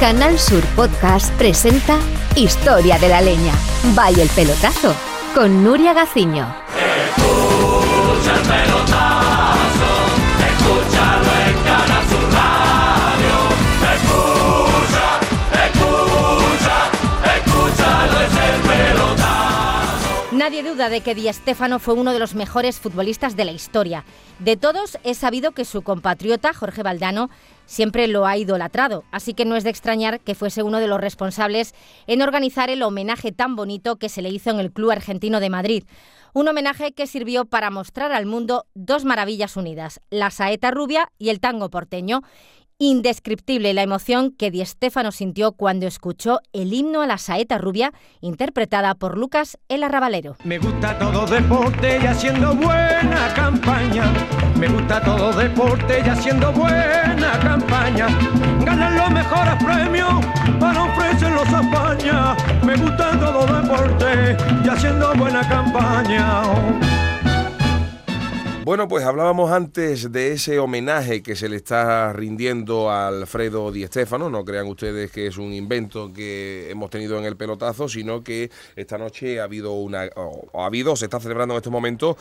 Canal 0.00 0.38
Sur 0.38 0.64
Podcast 0.76 1.30
presenta 1.34 1.98
Historia 2.34 2.98
de 2.98 3.10
la 3.10 3.20
Leña. 3.20 3.52
Vaya 3.94 4.22
el 4.22 4.30
pelotazo 4.30 4.94
con 5.34 5.62
Nuria 5.62 5.92
Gaciño. 5.92 6.46
Nadie 20.32 20.62
duda 20.62 20.88
de 20.88 21.02
que 21.02 21.14
Di 21.14 21.30
Stéfano 21.30 21.78
fue 21.78 21.92
uno 21.92 22.14
de 22.14 22.18
los 22.18 22.34
mejores 22.34 22.80
futbolistas 22.80 23.36
de 23.36 23.44
la 23.44 23.52
historia. 23.52 24.06
De 24.38 24.56
todos 24.56 24.96
es 25.04 25.18
sabido 25.18 25.52
que 25.52 25.66
su 25.66 25.82
compatriota 25.82 26.54
Jorge 26.54 26.82
Valdano 26.82 27.28
siempre 27.70 28.08
lo 28.08 28.26
ha 28.26 28.36
idolatrado, 28.36 29.04
así 29.12 29.32
que 29.32 29.44
no 29.44 29.54
es 29.54 29.62
de 29.62 29.70
extrañar 29.70 30.18
que 30.18 30.34
fuese 30.34 30.64
uno 30.64 30.80
de 30.80 30.88
los 30.88 31.00
responsables 31.00 31.72
en 32.08 32.20
organizar 32.20 32.68
el 32.68 32.82
homenaje 32.82 33.30
tan 33.30 33.54
bonito 33.54 33.94
que 33.94 34.08
se 34.08 34.22
le 34.22 34.28
hizo 34.28 34.50
en 34.50 34.58
el 34.58 34.72
Club 34.72 34.90
Argentino 34.90 35.38
de 35.38 35.50
Madrid. 35.50 35.84
Un 36.34 36.48
homenaje 36.48 36.90
que 36.92 37.06
sirvió 37.06 37.44
para 37.44 37.70
mostrar 37.70 38.10
al 38.10 38.26
mundo 38.26 38.66
dos 38.74 39.04
maravillas 39.04 39.56
unidas, 39.56 40.00
la 40.10 40.32
saeta 40.32 40.72
rubia 40.72 41.12
y 41.16 41.28
el 41.28 41.38
tango 41.38 41.70
porteño, 41.70 42.22
Indescriptible 42.82 43.74
la 43.74 43.82
emoción 43.82 44.30
que 44.30 44.50
Di 44.50 44.64
Stéfano 44.64 45.12
sintió 45.12 45.52
cuando 45.52 45.86
escuchó 45.86 46.40
el 46.54 46.72
himno 46.72 47.02
a 47.02 47.06
la 47.06 47.18
saeta 47.18 47.58
rubia 47.58 47.92
interpretada 48.22 48.94
por 48.94 49.18
Lucas 49.18 49.58
el 49.68 49.82
Arrabalero. 49.82 50.36
Me 50.44 50.56
gusta 50.58 50.98
todo 50.98 51.26
deporte 51.26 51.98
y 52.02 52.06
haciendo 52.06 52.54
buena 52.54 53.34
campaña. 53.36 54.10
Me 54.58 54.66
gusta 54.66 54.98
todo 55.02 55.30
deporte 55.30 56.02
y 56.02 56.08
haciendo 56.08 56.50
buena 56.54 57.38
campaña. 57.40 58.06
Ganan 58.64 58.96
los 58.96 59.10
mejores 59.10 59.62
premios 59.62 60.24
para 60.58 60.84
ofrecerlos 60.84 61.48
a 61.52 61.60
España. 61.60 62.36
Me 62.64 62.76
gusta 62.76 63.10
todo 63.20 63.60
deporte 63.60 64.38
y 64.64 64.68
haciendo 64.70 65.12
buena 65.16 65.46
campaña. 65.46 67.09
Bueno, 68.62 68.88
pues 68.88 69.06
hablábamos 69.06 69.50
antes 69.52 70.12
de 70.12 70.32
ese 70.32 70.58
homenaje 70.58 71.22
que 71.22 71.34
se 71.34 71.48
le 71.48 71.56
está 71.56 72.12
rindiendo 72.12 72.90
a 72.90 73.08
Alfredo 73.08 73.72
Di 73.72 73.86
Stéfano. 73.86 74.28
No 74.28 74.44
crean 74.44 74.66
ustedes 74.66 75.10
que 75.10 75.26
es 75.26 75.38
un 75.38 75.54
invento 75.54 76.12
que 76.12 76.70
hemos 76.70 76.90
tenido 76.90 77.18
en 77.18 77.24
el 77.24 77.36
pelotazo, 77.36 77.88
sino 77.88 78.22
que 78.22 78.50
esta 78.76 78.98
noche 78.98 79.40
ha 79.40 79.44
habido 79.44 79.72
una, 79.72 80.10
o 80.14 80.62
ha 80.62 80.66
habido, 80.66 80.94
se 80.94 81.06
está 81.06 81.18
celebrando 81.18 81.54
en 81.54 81.56
este 81.56 81.70
momento 81.70 82.18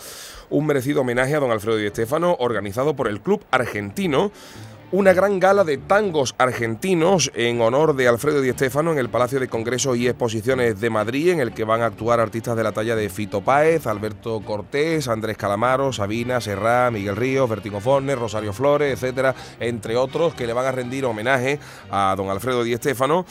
un 0.49 0.65
merecido 0.65 1.01
homenaje 1.01 1.35
a 1.35 1.39
don 1.41 1.51
Alfredo 1.51 1.77
Di 1.77 1.89
Stéfano, 1.89 2.37
organizado 2.39 2.95
por 2.95 3.09
el 3.09 3.19
Club 3.19 3.43
Argentino 3.51 4.31
una 4.91 5.13
gran 5.13 5.39
gala 5.39 5.63
de 5.63 5.77
tangos 5.77 6.33
argentinos 6.37 7.31
en 7.35 7.61
honor 7.61 7.95
de 7.95 8.07
Alfredo 8.07 8.41
Di 8.41 8.51
Stéfano 8.51 8.91
en 8.91 8.97
el 8.97 9.09
Palacio 9.09 9.39
de 9.39 9.47
Congresos 9.47 9.97
y 9.97 10.07
Exposiciones 10.07 10.79
de 10.81 10.89
Madrid, 10.89 11.29
en 11.29 11.39
el 11.39 11.53
que 11.53 11.63
van 11.63 11.81
a 11.81 11.85
actuar 11.85 12.19
artistas 12.19 12.57
de 12.57 12.63
la 12.63 12.71
talla 12.71 12.95
de 12.95 13.09
Fito 13.09 13.41
Páez, 13.41 13.85
Alberto 13.85 14.41
Cortés, 14.41 15.07
Andrés 15.07 15.37
Calamaro, 15.37 15.93
Sabina, 15.93 16.41
Serrá, 16.41 16.89
Miguel 16.89 17.15
Ríos, 17.15 17.49
Bertigo 17.49 17.79
Fornes, 17.79 18.17
Rosario 18.17 18.51
Flores, 18.51 18.93
etcétera, 18.93 19.35
entre 19.59 19.95
otros, 19.95 20.33
que 20.33 20.47
le 20.47 20.53
van 20.53 20.65
a 20.65 20.71
rendir 20.71 21.05
homenaje 21.05 21.59
a 21.91 22.15
don 22.17 22.29
Alfredo 22.29 22.63
Di 22.63 22.75
Stéfano 22.75 23.25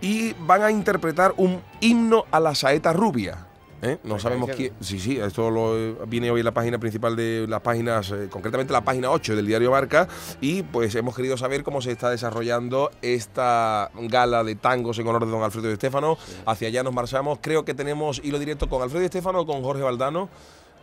y 0.00 0.32
van 0.40 0.62
a 0.62 0.70
interpretar 0.70 1.34
un 1.36 1.60
himno 1.80 2.24
a 2.30 2.40
la 2.40 2.54
saeta 2.54 2.92
rubia. 2.92 3.47
¿Eh? 3.82 3.98
No 4.02 4.18
sabemos 4.18 4.50
quién. 4.56 4.72
Sí, 4.80 4.98
sí, 4.98 5.18
esto 5.18 5.50
lo, 5.50 6.06
viene 6.06 6.30
hoy 6.30 6.40
en 6.40 6.44
la 6.44 6.52
página 6.52 6.78
principal 6.78 7.14
de 7.14 7.46
las 7.48 7.60
páginas, 7.60 8.10
eh, 8.10 8.28
concretamente 8.28 8.72
la 8.72 8.82
página 8.82 9.10
8 9.10 9.36
del 9.36 9.46
diario 9.46 9.70
Barca, 9.70 10.08
y 10.40 10.62
pues 10.64 10.94
hemos 10.96 11.14
querido 11.14 11.36
saber 11.36 11.62
cómo 11.62 11.80
se 11.80 11.92
está 11.92 12.10
desarrollando 12.10 12.90
esta 13.02 13.90
gala 13.94 14.42
de 14.42 14.56
tangos 14.56 14.98
en 14.98 15.06
honor 15.06 15.24
de 15.24 15.30
don 15.30 15.42
Alfredo 15.42 15.68
de 15.68 15.74
Estéfano. 15.74 16.18
Hacia 16.46 16.68
allá 16.68 16.82
nos 16.82 16.92
marchamos. 16.92 17.38
Creo 17.40 17.64
que 17.64 17.74
tenemos 17.74 18.20
hilo 18.24 18.38
directo 18.38 18.68
con 18.68 18.82
Alfredo 18.82 19.00
de 19.00 19.06
Estéfano 19.06 19.40
o 19.40 19.46
con 19.46 19.62
Jorge 19.62 19.82
Valdano. 19.82 20.28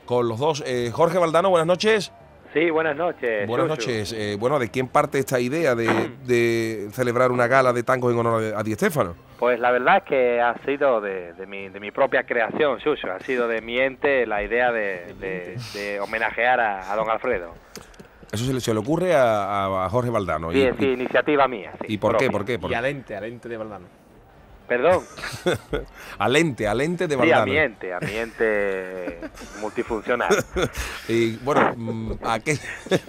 Con 0.06 0.28
los 0.28 0.40
dos. 0.40 0.64
Eh, 0.66 0.92
Jorge 0.94 1.18
Valdano, 1.18 1.50
buenas 1.50 1.68
noches. 1.68 2.12
Sí, 2.56 2.70
buenas 2.70 2.96
noches. 2.96 3.46
Buenas 3.48 3.68
noches. 3.68 4.40
bueno, 4.40 4.60
¿de 4.60 4.70
quién 4.70 4.88
parte 4.88 5.20
esta 5.20 5.42
idea 5.42 5.76
de, 5.76 6.88
celebrar 6.94 7.34
una 7.34 7.48
gala 7.48 7.74
de 7.74 7.84
tangos 7.84 8.14
en 8.14 8.20
honor 8.20 8.54
a 8.56 8.64
Di 8.64 8.74
Stéfano? 8.76 9.14
Pues 9.38 9.60
la 9.60 9.72
verdad 9.72 9.98
es 9.98 10.04
que 10.04 10.40
ha 10.40 10.56
sido 10.64 11.02
de, 11.02 11.34
mi, 11.46 11.68
de 11.68 11.82
mi, 11.82 11.92
propia 11.92 12.24
creación, 12.24 12.80
Suso. 12.80 13.12
Ha 13.12 13.20
sido 13.20 13.50
de 13.50 13.60
mi 13.60 13.78
ente 13.78 14.26
la 14.26 14.42
idea 14.42 14.72
de, 14.72 16.00
homenajear 16.02 16.62
a, 16.62 16.96
don 16.96 17.10
Alfredo. 17.10 17.54
Eso 18.32 18.46
se 18.46 18.54
le, 18.54 18.62
se 18.62 18.74
le 18.74 18.80
ocurre 18.80 19.14
a, 19.14 19.90
Jorge 19.92 20.10
Valdano. 20.10 20.54
Sí, 20.54 20.62
es 20.62 20.80
iniciativa 20.80 21.50
mía. 21.50 21.74
¿Y 21.90 21.98
por 21.98 22.16
qué? 22.16 22.30
¿Por 22.30 22.46
qué? 22.46 22.58
Y 22.70 22.74
al 22.74 22.86
ente, 22.86 23.18
al 23.18 23.26
ente 23.26 23.50
de 23.50 23.58
Valdano. 23.58 24.05
Perdón. 24.68 25.04
alente, 26.18 26.68
alente 26.68 27.08
de 27.08 27.16
Valdano. 27.16 27.44
Sí, 27.44 27.50
ambiente, 27.50 27.94
ambiente 27.94 29.20
multifuncional. 29.62 30.36
y 31.08 31.36
bueno, 31.38 31.74
mm, 31.76 32.14
¿a 32.24 32.40
qué? 32.40 32.58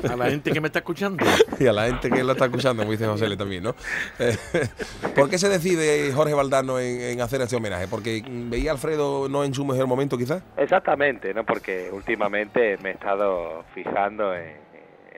a 0.09 0.17
la 0.17 0.31
gente 0.31 0.53
que 0.53 0.61
me 0.61 0.67
está 0.67 0.81
escuchando. 0.81 1.25
y 1.59 1.67
a 1.67 1.73
la 1.73 1.87
gente 1.87 2.11
que 2.11 2.23
lo 2.23 2.33
está 2.33 2.47
escuchando, 2.47 2.83
como 2.83 2.93
dice 2.93 3.07
José 3.07 3.29
Le 3.29 3.37
también, 3.37 3.63
¿no? 3.63 3.75
¿Por 5.15 5.31
qué 5.31 5.39
se 5.39 5.49
decide 5.49 6.13
Jorge 6.13 6.35
Valdano 6.35 6.79
en, 6.79 7.21
hacer 7.21 7.41
este 7.41 7.57
homenaje? 7.57 7.89
¿Porque 7.89 8.23
veía 8.27 8.71
a 8.71 8.75
Alfredo 8.75 9.29
no 9.29 9.45
en 9.45 9.55
su 9.55 9.65
mejor 9.65 9.87
momento, 9.87 10.19
quizás? 10.19 10.43
Exactamente, 10.57 11.33
¿no? 11.33 11.45
Porque 11.45 11.89
últimamente 11.91 12.77
me 12.83 12.91
he 12.91 12.93
estado 12.93 13.65
fijando 13.75 14.35
en 14.35 14.66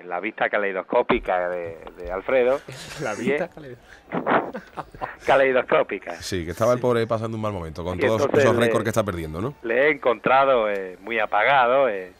la 0.08 0.20
vista 0.20 0.48
caleidoscópica 0.48 1.50
de, 1.50 1.76
Alfredo. 2.10 2.60
La 3.02 3.14
vista 3.14 3.50
caleidoscópica. 5.26 6.20
Sí, 6.22 6.44
que 6.44 6.52
estaba 6.52 6.72
el 6.72 6.80
pobre 6.80 7.06
pasando 7.06 7.36
un 7.36 7.42
mal 7.42 7.52
momento 7.52 7.84
con 7.84 7.98
todos 7.98 8.26
esos 8.32 8.56
récords 8.56 8.84
que 8.84 8.88
está 8.88 9.04
perdiendo, 9.04 9.40
¿no? 9.40 9.54
Le 9.62 9.86
he 9.86 9.90
encontrado 9.90 10.70
eh, 10.70 10.96
muy 11.02 11.18
apagado, 11.18 11.88
eh, 11.88 12.12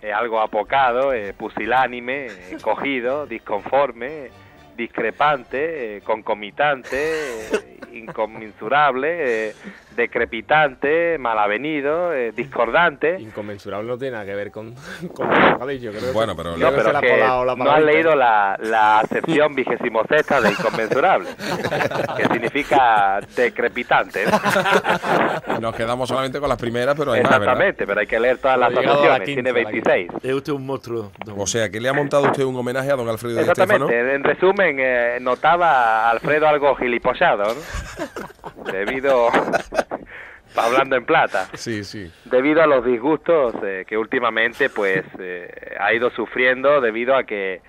eh, 0.00 0.12
algo 0.12 0.40
apocado, 0.40 1.12
pusilánime, 1.36 2.28
cogido, 2.62 3.26
disconforme, 3.26 4.30
discrepante, 4.76 6.00
concomitante, 6.04 7.73
inconmensurable 7.92 9.54
decrepitante, 9.94 11.18
malavenido, 11.18 12.12
eh, 12.12 12.32
discordante. 12.32 13.16
Inconmensurable 13.20 13.88
no 13.88 13.98
tiene 13.98 14.12
nada 14.12 14.24
que 14.24 14.34
ver 14.34 14.50
con, 14.50 14.74
con 15.14 15.28
lo 15.28 15.66
que 15.66 16.10
Bueno, 16.12 16.36
pero, 16.36 16.56
no, 16.56 16.70
pero 16.70 17.00
que 17.00 17.18
no 17.56 17.70
has 17.70 17.82
leído 17.82 18.14
la, 18.14 18.56
la 18.60 19.00
acepción 19.00 19.54
vigésimo 19.54 20.02
sexta 20.04 20.40
de 20.40 20.50
inconmensurable, 20.50 21.30
que 22.16 22.24
significa 22.24 23.20
decrepitante. 23.36 24.24
Nos 25.60 25.74
quedamos 25.74 26.08
solamente 26.08 26.40
con 26.40 26.48
las 26.48 26.58
primeras, 26.58 26.94
pero 26.96 27.12
hay 27.12 27.20
Exactamente, 27.20 27.86
pero 27.86 28.00
hay 28.00 28.06
que 28.06 28.20
leer 28.20 28.38
todas 28.38 28.58
las 28.58 28.72
acepciones, 28.72 29.24
tiene 29.24 29.52
26. 29.52 30.10
Es 30.22 30.34
usted 30.34 30.52
un 30.52 30.66
monstruo. 30.66 31.12
O 31.36 31.46
sea, 31.46 31.70
que 31.70 31.80
le 31.80 31.88
ha 31.88 31.92
montado 31.92 32.24
usted 32.24 32.44
un 32.44 32.56
homenaje 32.56 32.90
a 32.90 32.96
don 32.96 33.08
Alfredo 33.08 33.40
Exactamente, 33.40 34.14
en 34.14 34.24
resumen, 34.24 34.76
eh, 34.78 35.18
notaba 35.20 36.06
a 36.06 36.10
Alfredo 36.10 36.48
algo 36.48 36.74
gilipollado, 36.76 37.44
¿no? 37.44 37.60
Debido 38.70 39.28
hablando 40.56 40.96
en 40.96 41.04
plata. 41.04 41.48
Sí, 41.54 41.84
sí. 41.84 42.10
Debido 42.24 42.62
a 42.62 42.66
los 42.66 42.84
disgustos 42.84 43.54
eh, 43.62 43.84
que 43.86 43.96
últimamente 43.96 44.70
pues 44.70 45.04
eh, 45.18 45.76
ha 45.78 45.92
ido 45.92 46.10
sufriendo 46.10 46.80
debido 46.80 47.16
a 47.16 47.24
que 47.24 47.60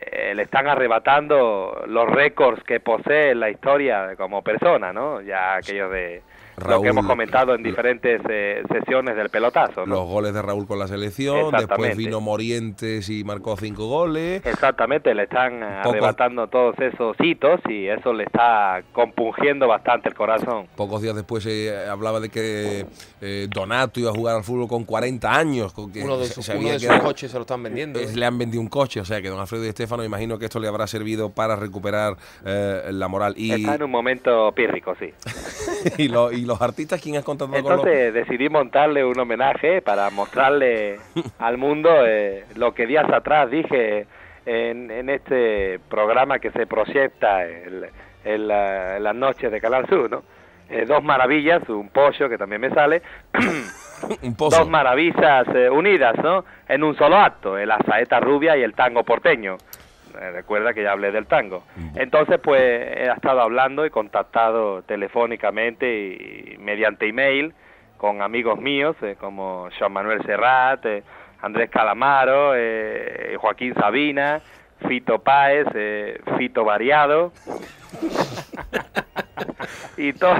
eh, 0.00 0.34
le 0.34 0.42
están 0.42 0.68
arrebatando 0.68 1.84
los 1.86 2.08
récords 2.08 2.62
que 2.64 2.80
posee 2.80 3.30
en 3.30 3.40
la 3.40 3.50
historia 3.50 4.14
como 4.16 4.42
persona, 4.42 4.92
¿no? 4.92 5.20
Ya 5.20 5.56
aquellos 5.56 5.90
de 5.90 6.22
lo 6.66 6.82
que 6.82 6.88
hemos 6.88 7.06
comentado 7.06 7.54
en 7.54 7.62
diferentes 7.62 8.20
eh, 8.28 8.62
sesiones 8.70 9.16
del 9.16 9.28
pelotazo. 9.28 9.86
Los 9.86 10.06
goles 10.06 10.34
de 10.34 10.42
Raúl 10.42 10.66
con 10.66 10.78
la 10.78 10.88
selección, 10.88 11.52
después 11.52 11.96
vino 11.96 12.20
Morientes 12.20 13.08
y 13.10 13.24
marcó 13.24 13.56
cinco 13.56 13.86
goles. 13.86 14.44
Exactamente, 14.44 15.14
le 15.14 15.24
están 15.24 15.62
arrebatando 15.62 16.46
todos 16.48 16.78
esos 16.78 17.16
hitos 17.20 17.60
y 17.68 17.86
eso 17.86 18.12
le 18.12 18.24
está 18.24 18.82
compungiendo 18.92 19.66
bastante 19.68 20.08
el 20.08 20.14
corazón. 20.14 20.66
Pocos 20.76 21.02
días 21.02 21.14
después 21.14 21.44
se 21.44 21.74
hablaba 21.88 22.20
de 22.20 22.28
que 22.28 22.86
eh, 23.20 23.46
Donato 23.50 24.00
iba 24.00 24.10
a 24.10 24.14
jugar 24.14 24.36
al 24.36 24.44
fútbol 24.44 24.68
con 24.68 24.84
40 24.84 25.32
años. 25.32 25.72
Con 25.72 25.92
que 25.92 26.02
uno 26.02 26.18
de, 26.18 26.26
sus, 26.26 26.48
coches 27.02 27.30
se 27.30 27.36
lo 27.36 27.42
están 27.42 27.62
vendiendo. 27.62 28.00
le 28.00 28.26
han 28.26 28.38
vendido 28.38 28.60
un 28.60 28.68
coche, 28.68 29.00
o 29.00 29.04
sea 29.04 29.20
que 29.20 29.28
don 29.28 29.40
Alfredo 29.40 29.64
y 29.64 29.68
Estefano, 29.68 30.04
imagino 30.04 30.38
que 30.38 30.46
esto 30.46 30.60
le 30.60 30.68
habrá 30.68 30.86
servido 30.86 31.30
para 31.30 31.56
recuperar 31.56 32.16
eh, 32.44 32.90
la 32.92 33.08
moral. 33.08 33.34
Y... 33.36 33.52
Está 33.52 33.74
en 33.74 33.82
un 33.84 33.90
momento 33.90 34.52
pírrico, 34.52 34.94
sí. 34.98 35.12
y, 35.98 36.08
lo, 36.08 36.32
y 36.32 36.42
los 36.48 36.60
artistas 36.62 37.00
quién 37.00 37.16
has 37.16 37.28
Entonces 37.28 38.12
decidí 38.12 38.48
montarle 38.48 39.04
un 39.04 39.20
homenaje 39.20 39.82
para 39.82 40.10
mostrarle 40.10 40.98
al 41.38 41.58
mundo 41.58 41.90
eh, 42.04 42.44
lo 42.56 42.74
que 42.74 42.86
días 42.86 43.08
atrás 43.12 43.50
dije 43.50 44.06
en, 44.46 45.10
este 45.10 45.78
programa 45.90 46.38
que 46.38 46.50
se 46.50 46.66
proyecta 46.66 47.46
en, 47.46 48.48
las 48.48 49.14
noches 49.14 49.52
de 49.52 49.60
Canal 49.60 49.86
Sur, 49.88 50.10
¿no? 50.10 50.22
Eh, 50.70 50.84
dos 50.86 51.02
maravillas, 51.02 51.66
un 51.68 51.88
pollo 51.88 52.28
que 52.28 52.36
también 52.36 52.60
me 52.60 52.70
sale, 52.70 53.00
dos 54.22 54.68
maravillas 54.68 55.46
eh, 55.54 55.70
unidas, 55.70 56.14
¿no? 56.22 56.44
En 56.68 56.82
un 56.82 56.94
solo 56.96 57.16
acto, 57.16 57.56
el 57.56 57.70
saeta 57.86 58.20
rubia 58.20 58.56
y 58.56 58.62
el 58.62 58.74
tango 58.74 59.02
porteño. 59.02 59.56
Eh, 60.20 60.30
recuerda 60.30 60.74
que 60.74 60.82
ya 60.82 60.92
hablé 60.92 61.12
del 61.12 61.26
tango. 61.26 61.64
Entonces, 61.94 62.38
pues 62.42 62.60
he 62.60 63.10
estado 63.10 63.40
hablando 63.40 63.84
y 63.84 63.90
contactado 63.90 64.82
telefónicamente 64.82 66.54
y 66.54 66.58
mediante 66.58 67.06
email 67.06 67.54
con 67.98 68.22
amigos 68.22 68.58
míos 68.58 68.96
eh, 69.02 69.16
como 69.20 69.68
Jean 69.78 69.92
Manuel 69.92 70.22
Serrat, 70.24 70.86
eh, 70.86 71.02
Andrés 71.42 71.68
Calamaro, 71.68 72.52
eh, 72.56 73.36
Joaquín 73.38 73.74
Sabina, 73.74 74.40
Fito 74.88 75.18
Páez, 75.18 75.66
Fito 76.38 76.64
Variado. 76.64 77.32
y 79.96 80.12
to- 80.12 80.34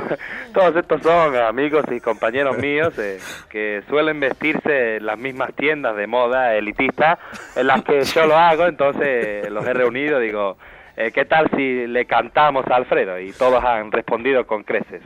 todos 0.53 0.77
estos 0.77 1.03
son 1.03 1.37
amigos 1.37 1.85
y 1.91 2.01
compañeros 2.01 2.57
míos 2.59 2.93
eh, 2.99 3.19
que 3.49 3.83
suelen 3.89 4.21
vestirse 4.21 4.97
en 4.97 5.07
las 5.07 5.19
mismas 5.19 5.53
tiendas 5.55 5.97
de 5.97 6.07
moda 6.07 6.55
elitistas 6.57 7.19
en 7.57 7.67
las 7.67 7.83
que 7.83 8.03
yo 8.03 8.27
lo 8.27 8.37
hago, 8.37 8.67
entonces 8.67 9.51
los 9.51 9.67
he 9.67 9.73
reunido, 9.73 10.19
digo, 10.21 10.57
eh, 10.99 11.13
¿qué 11.13 11.25
tal 11.25 11.49
si 11.55 11.87
le 11.87 12.07
cantamos 12.07 12.67
a 12.67 12.75
Alfredo? 12.75 13.21
Y 13.21 13.33
todos 13.33 13.63
han 13.63 13.93
respondido 13.93 14.45
con 14.47 14.65
creces. 14.65 15.01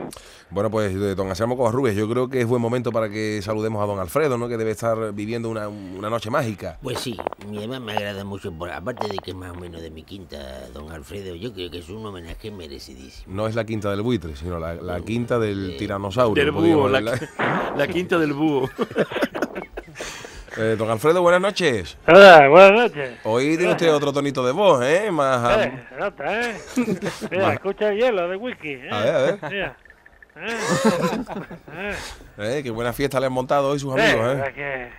Bueno, 0.49 0.71
pues 0.71 0.99
de 0.99 1.13
don 1.13 1.29
Anselmo 1.29 1.55
Covarrubias, 1.55 1.95
yo 1.95 2.09
creo 2.09 2.29
que 2.29 2.41
es 2.41 2.47
buen 2.47 2.61
momento 2.61 2.91
para 2.91 3.09
que 3.09 3.41
saludemos 3.43 3.83
a 3.83 3.85
don 3.85 3.99
Alfredo, 3.99 4.37
¿no? 4.37 4.47
Que 4.47 4.57
debe 4.57 4.71
estar 4.71 5.13
viviendo 5.13 5.49
una, 5.49 5.67
una 5.67 6.09
noche 6.09 6.31
mágica. 6.31 6.79
Pues 6.81 6.99
sí, 6.99 7.15
mi 7.47 7.59
además 7.59 7.81
me 7.81 7.93
agrada 7.93 8.23
mucho, 8.23 8.51
por, 8.51 8.71
aparte 8.71 9.07
de 9.07 9.17
que 9.17 9.31
es 9.31 9.37
más 9.37 9.51
o 9.51 9.59
menos 9.59 9.81
de 9.83 9.91
mi 9.91 10.03
quinta, 10.03 10.67
don 10.73 10.91
Alfredo, 10.91 11.35
yo 11.35 11.53
creo 11.53 11.69
que 11.69 11.77
es 11.77 11.89
un 11.89 12.03
homenaje 12.03 12.49
merecidísimo. 12.49 13.33
No 13.33 13.47
es 13.47 13.53
la 13.53 13.63
quinta 13.63 13.91
del 13.91 14.01
buitre, 14.01 14.35
sino 14.35 14.57
la, 14.57 14.73
la 14.73 14.99
quinta 15.01 15.37
del 15.37 15.77
tiranosaurio. 15.77 16.43
Del 16.43 16.51
búho, 16.51 16.89
la, 16.89 17.01
la 17.77 17.87
quinta 17.87 18.17
del 18.17 18.33
búho. 18.33 18.67
Eh, 20.55 20.75
don 20.77 20.89
Alfredo, 20.89 21.21
buenas 21.21 21.41
noches. 21.41 21.97
Hola, 22.07 22.47
buenas 22.47 22.71
noches. 22.71 23.19
Hoy 23.23 23.57
tiene 23.57 23.71
usted 23.71 23.91
otro 23.93 24.13
tonito 24.13 24.45
de 24.45 24.51
voz, 24.51 24.83
¿eh? 24.85 25.09
Más... 25.11 25.65
Eh, 25.65 25.71
se 25.89 25.95
nota, 25.95 26.41
¿eh? 26.41 26.55
Mira, 27.31 27.53
escucha 27.53 27.89
el 27.89 27.97
hielo 27.97 28.27
de 28.29 28.35
whisky. 28.35 28.73
¿eh? 28.73 28.89
A 28.91 28.99
ver, 28.99 29.15
a 29.15 29.21
ver. 29.21 29.39
Mira. 29.49 29.77
Eh, 30.35 30.49
eh, 31.77 31.95
Eh, 32.39 32.61
qué 32.63 32.71
buena 32.71 32.91
fiesta 32.91 33.19
le 33.19 33.27
han 33.27 33.33
montado 33.33 33.69
hoy 33.69 33.77
sus 33.77 33.95
eh, 33.95 34.01
amigos, 34.01 34.25
la 34.25 34.31
¿eh? 34.31 34.35
verdad 34.35 34.53
que, 34.55 34.89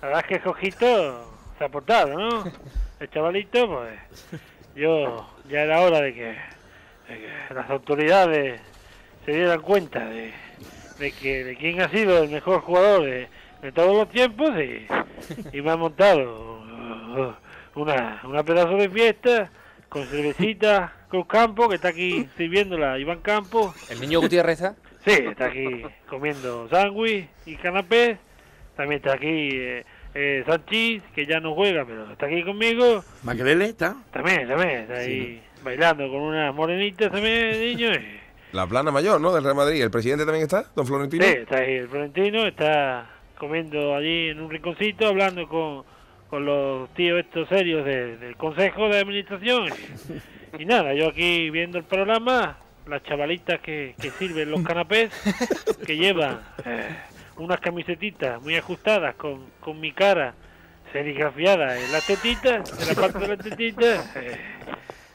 la 0.00 0.08
verdad 0.08 0.24
es 0.24 0.26
que 0.28 0.38
Jojito 0.40 1.30
se 1.58 1.64
ha 1.64 1.68
portado, 1.68 2.18
¿no? 2.18 2.44
El 2.98 3.10
chavalito, 3.10 3.66
pues, 3.68 4.40
yo, 4.74 5.28
ya 5.50 5.60
era 5.60 5.82
hora 5.82 6.00
de 6.00 6.14
que, 6.14 6.24
de 6.24 7.18
que 7.20 7.54
las 7.54 7.68
autoridades 7.68 8.62
se 9.26 9.32
dieran 9.32 9.60
cuenta 9.60 10.06
de, 10.06 10.32
de 10.98 11.12
que 11.12 11.44
de 11.44 11.54
quién 11.56 11.82
ha 11.82 11.90
sido 11.90 12.22
el 12.22 12.30
mejor 12.30 12.62
jugador 12.62 13.04
de, 13.04 13.28
de 13.62 13.72
todos 13.72 13.96
los 13.96 14.08
tiempos 14.10 14.50
y, 14.58 14.86
y 15.56 15.62
me 15.62 15.70
ha 15.70 15.76
montado 15.76 16.60
uh, 17.76 17.80
una, 17.80 18.20
una 18.24 18.42
pedazo 18.42 18.76
de 18.76 18.88
fiesta 18.90 19.50
con 19.88 20.04
cervecita 20.06 20.92
Cruz 21.08 21.26
Campo, 21.26 21.68
que 21.68 21.76
está 21.76 21.88
aquí 21.88 22.28
sirviéndola 22.36 22.98
Iván 22.98 23.20
Campos. 23.20 23.74
¿El 23.90 24.00
niño 24.00 24.20
Gutiérrez 24.20 24.60
está? 24.60 24.74
Sí, 25.04 25.12
está 25.28 25.46
aquí 25.46 25.82
comiendo 26.08 26.68
sándwich 26.68 27.26
y 27.46 27.56
canapés. 27.56 28.18
También 28.76 29.00
está 29.02 29.14
aquí 29.14 29.50
eh, 29.52 29.84
eh, 30.14 30.42
Sanchis, 30.46 31.02
que 31.14 31.26
ya 31.26 31.40
no 31.40 31.54
juega, 31.54 31.84
pero 31.84 32.10
está 32.12 32.26
aquí 32.26 32.42
conmigo. 32.42 33.04
¿Maquelele 33.22 33.66
está? 33.66 33.96
También, 34.12 34.48
también, 34.48 34.70
está 34.80 34.94
ahí 34.94 35.42
bailando 35.62 36.08
con 36.10 36.20
unas 36.22 36.54
morenitas 36.54 37.12
también, 37.12 37.60
niño. 37.60 37.92
y- 37.92 38.20
La 38.52 38.66
plana 38.66 38.90
mayor, 38.90 39.20
¿no? 39.20 39.32
Del 39.34 39.44
Real 39.44 39.56
Madrid. 39.56 39.82
¿El 39.82 39.90
presidente 39.90 40.24
también 40.24 40.44
está, 40.44 40.64
don 40.74 40.86
Florentino? 40.86 41.24
Sí, 41.24 41.30
está 41.32 41.58
ahí 41.58 41.74
el 41.74 41.88
Florentino, 41.88 42.46
está 42.46 43.10
comiendo 43.46 43.96
allí 43.96 44.28
en 44.28 44.40
un 44.40 44.48
rinconcito, 44.48 45.08
hablando 45.08 45.48
con, 45.48 45.82
con 46.30 46.44
los 46.44 46.88
tíos 46.94 47.18
estos 47.18 47.48
serios 47.48 47.84
de- 47.84 48.16
del 48.18 48.36
Consejo 48.36 48.88
de 48.88 49.00
Administración. 49.00 49.66
Y, 50.56 50.62
y 50.62 50.64
nada, 50.64 50.94
yo 50.94 51.08
aquí 51.08 51.50
viendo 51.50 51.76
el 51.76 51.82
programa, 51.82 52.56
las 52.86 53.02
chavalitas 53.02 53.58
que, 53.60 53.96
que 54.00 54.10
sirven 54.10 54.48
los 54.48 54.62
canapés, 54.62 55.10
que 55.84 55.96
llevan 55.96 56.38
eh, 56.64 56.88
unas 57.38 57.58
camisetitas 57.58 58.40
muy 58.40 58.54
ajustadas 58.54 59.16
con, 59.16 59.44
con 59.58 59.80
mi 59.80 59.90
cara 59.90 60.34
serigrafiada 60.92 61.76
en 61.80 61.90
las 61.90 62.06
tetitas, 62.06 62.80
en 62.80 62.94
la 62.94 62.94
parte 63.02 63.18
de 63.18 63.26
las 63.28 63.38
tetitas, 63.38 64.16
eh, 64.16 64.36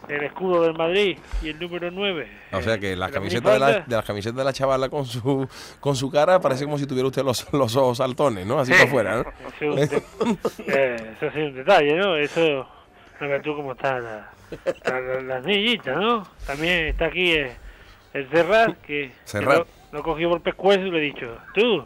el 0.08 0.24
escudo 0.24 0.64
del 0.64 0.74
Madrid 0.74 1.18
y 1.42 1.50
el 1.50 1.60
número 1.60 1.92
9. 1.92 2.28
O 2.54 2.62
sea 2.62 2.78
que 2.78 2.96
las 2.96 3.10
la 3.10 3.14
camisetas 3.14 3.54
de 3.54 3.60
la, 3.60 3.80
de 3.82 3.96
las 3.96 4.06
camisetas 4.06 4.38
de 4.38 4.44
la 4.44 4.54
chavala 4.54 4.90
con 4.90 5.06
su 5.06 5.48
con 5.80 5.96
su 5.96 6.10
cara 6.12 6.40
parece 6.40 6.64
como 6.66 6.78
si 6.78 6.86
tuviera 6.88 7.08
usted 7.08 7.24
los, 7.24 7.52
los 7.54 7.76
ojos 7.76 7.98
saltones, 7.98 8.46
¿no? 8.46 8.60
Así 8.60 8.72
Sí. 8.74 8.78
para 8.80 8.90
afuera, 8.90 9.16
¿no? 9.18 9.76
Eso, 9.78 9.78
es 9.78 9.92
un 10.22 10.36
de- 10.66 10.74
eh, 10.74 10.96
eso 11.18 11.32
sí 11.34 11.40
es 11.40 11.48
un 11.50 11.56
detalle, 11.56 11.96
¿no? 11.98 12.16
Eso, 12.16 12.68
no 13.20 13.42
tú 13.42 13.56
cómo 13.56 13.74
están 13.74 14.04
la, 14.04 14.32
la- 14.86 15.00
la- 15.02 15.22
las 15.22 15.44
niñitas, 15.46 15.98
¿no? 15.98 16.28
También 16.46 16.88
está 16.88 17.06
aquí 17.08 17.32
eh, 17.34 17.52
el 18.14 18.30
Serrat, 18.30 18.78
que, 18.82 19.12
lo, 19.42 19.68
lo 19.92 20.04
cogió 20.04 20.30
por 20.30 20.42
pescuezo 20.42 20.86
y 20.86 20.92
le 20.92 20.98
he 21.00 21.02
dicho, 21.02 21.38
tú, 21.54 21.86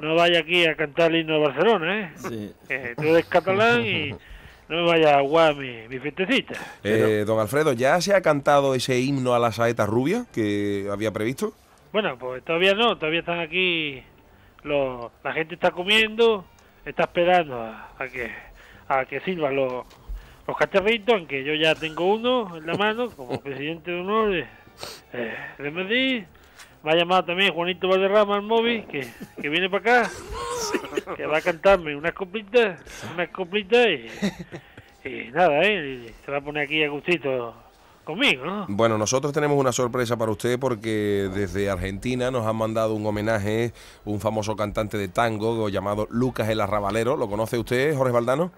no 0.00 0.14
vayas 0.14 0.42
aquí 0.42 0.66
a 0.66 0.74
cantar 0.76 1.10
el 1.12 1.20
himno 1.22 1.34
de 1.34 1.46
Barcelona, 1.46 2.00
¿eh? 2.00 2.12
Sí. 2.16 2.52
Eh, 2.68 2.94
tú 2.96 3.04
eres 3.04 3.24
catalán 3.26 3.84
y 3.84 4.14
no 4.68 4.76
me 4.76 4.86
vayas 4.86 5.12
a 5.12 5.18
aguar 5.18 5.54
mi, 5.54 5.88
mi 5.88 5.98
fiestecita. 5.98 6.54
Eh, 6.82 7.24
don 7.26 7.38
Alfredo, 7.38 7.72
¿ya 7.72 8.00
se 8.00 8.14
ha 8.14 8.20
cantado 8.20 8.74
ese 8.74 9.00
himno 9.00 9.34
a 9.34 9.38
la 9.38 9.52
saeta 9.52 9.86
rubia 9.86 10.26
que 10.32 10.88
había 10.90 11.12
previsto? 11.12 11.52
Bueno, 11.92 12.16
pues 12.18 12.44
todavía 12.44 12.74
no, 12.74 12.98
todavía 12.98 13.20
están 13.20 13.40
aquí, 13.40 14.02
los, 14.64 15.10
la 15.22 15.32
gente 15.32 15.54
está 15.54 15.70
comiendo, 15.70 16.44
está 16.84 17.04
esperando 17.04 17.60
a, 17.60 17.90
a 17.98 18.08
que 18.08 18.30
a 18.88 19.04
que 19.04 19.20
sirvan 19.20 19.56
los, 19.56 19.84
los 20.46 20.56
cacharritos, 20.56 21.14
aunque 21.14 21.44
yo 21.44 21.54
ya 21.54 21.74
tengo 21.74 22.12
uno 22.14 22.56
en 22.56 22.66
la 22.66 22.74
mano 22.74 23.10
como 23.10 23.40
presidente 23.42 23.90
de 23.90 24.00
honor 24.00 24.30
de, 24.30 24.46
eh, 25.12 25.34
de 25.58 25.70
Madrid. 25.70 26.24
Me 26.86 26.92
ha 26.92 26.94
llamado 26.94 27.24
también 27.24 27.52
Juanito 27.52 27.88
Valderrama 27.88 28.36
al 28.36 28.42
móvil, 28.42 28.84
que, 28.86 29.08
que 29.42 29.48
viene 29.48 29.68
para 29.68 30.02
acá, 30.02 30.10
que 31.16 31.26
va 31.26 31.38
a 31.38 31.40
cantarme 31.40 31.96
unas 31.96 32.12
coplitas, 32.12 32.80
unas 33.12 33.28
coplitas 33.30 33.88
y, 35.04 35.32
nada, 35.32 35.62
¿eh? 35.64 36.14
Se 36.24 36.30
va 36.30 36.38
a 36.38 36.40
poner 36.40 36.62
aquí 36.62 36.84
a 36.84 36.88
gustito 36.88 37.56
conmigo, 38.04 38.44
¿no? 38.46 38.66
Bueno, 38.68 38.98
nosotros 38.98 39.32
tenemos 39.32 39.58
una 39.58 39.72
sorpresa 39.72 40.16
para 40.16 40.30
usted 40.30 40.60
porque 40.60 41.28
desde 41.34 41.68
Argentina 41.68 42.30
nos 42.30 42.46
han 42.46 42.54
mandado 42.54 42.94
un 42.94 43.04
homenaje, 43.04 43.72
un 44.04 44.20
famoso 44.20 44.54
cantante 44.54 44.96
de 44.96 45.08
tango 45.08 45.68
llamado 45.68 46.06
Lucas 46.08 46.48
el 46.50 46.60
Arrabalero. 46.60 47.16
¿Lo 47.16 47.28
conoce 47.28 47.58
usted, 47.58 47.96
Jorge 47.96 48.12
Valdano? 48.12 48.52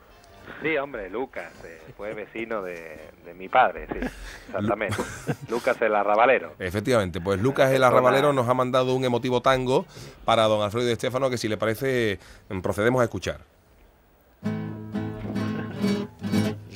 Sí, 0.62 0.76
hombre, 0.76 1.08
Lucas, 1.10 1.52
eh, 1.64 1.80
fue 1.96 2.14
vecino 2.14 2.62
de, 2.62 2.98
de 3.24 3.34
mi 3.34 3.48
padre, 3.48 3.86
sí, 3.92 3.98
exactamente. 4.46 4.96
Lucas 5.48 5.80
el 5.82 5.94
arrabalero. 5.94 6.52
Efectivamente, 6.58 7.20
pues 7.20 7.40
Lucas 7.40 7.70
el 7.72 7.84
Arrabalero 7.84 8.32
nos 8.32 8.48
ha 8.48 8.54
mandado 8.54 8.94
un 8.94 9.04
emotivo 9.04 9.40
tango 9.40 9.86
para 10.24 10.44
don 10.44 10.62
Alfredo 10.62 10.86
de 10.86 10.92
Estefano 10.92 11.30
que 11.30 11.38
si 11.38 11.48
le 11.48 11.56
parece 11.56 12.18
procedemos 12.62 13.00
a 13.00 13.04
escuchar. 13.04 13.40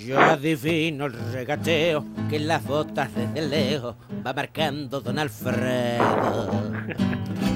Yo 0.07 0.19
adivino 0.19 1.07
el 1.07 1.13
regateo 1.33 2.05
que 2.29 2.37
en 2.37 2.49
las 2.49 2.65
botas 2.65 3.11
desde 3.15 3.49
lejos 3.49 3.95
va 4.27 4.33
marcando 4.33 5.01
don 5.01 5.19
Alfredo. 5.19 6.51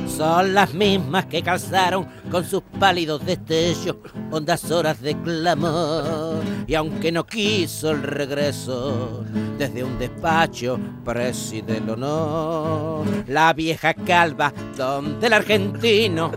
Son 0.06 0.54
las 0.54 0.72
mismas 0.72 1.26
que 1.26 1.42
calzaron 1.42 2.06
con 2.30 2.44
sus 2.44 2.62
pálidos 2.78 3.26
destellos 3.26 3.96
hondas 4.30 4.70
horas 4.70 5.00
de 5.00 5.20
clamor. 5.20 6.40
Y 6.68 6.74
aunque 6.74 7.10
no 7.10 7.26
quiso 7.26 7.90
el 7.90 8.02
regreso, 8.02 9.24
desde 9.58 9.82
un 9.82 9.98
despacho 9.98 10.78
preside 11.04 11.78
el 11.78 11.90
honor. 11.90 13.06
La 13.26 13.52
vieja 13.54 13.92
calva 13.92 14.52
donde 14.76 15.26
el 15.26 15.32
argentino 15.32 16.30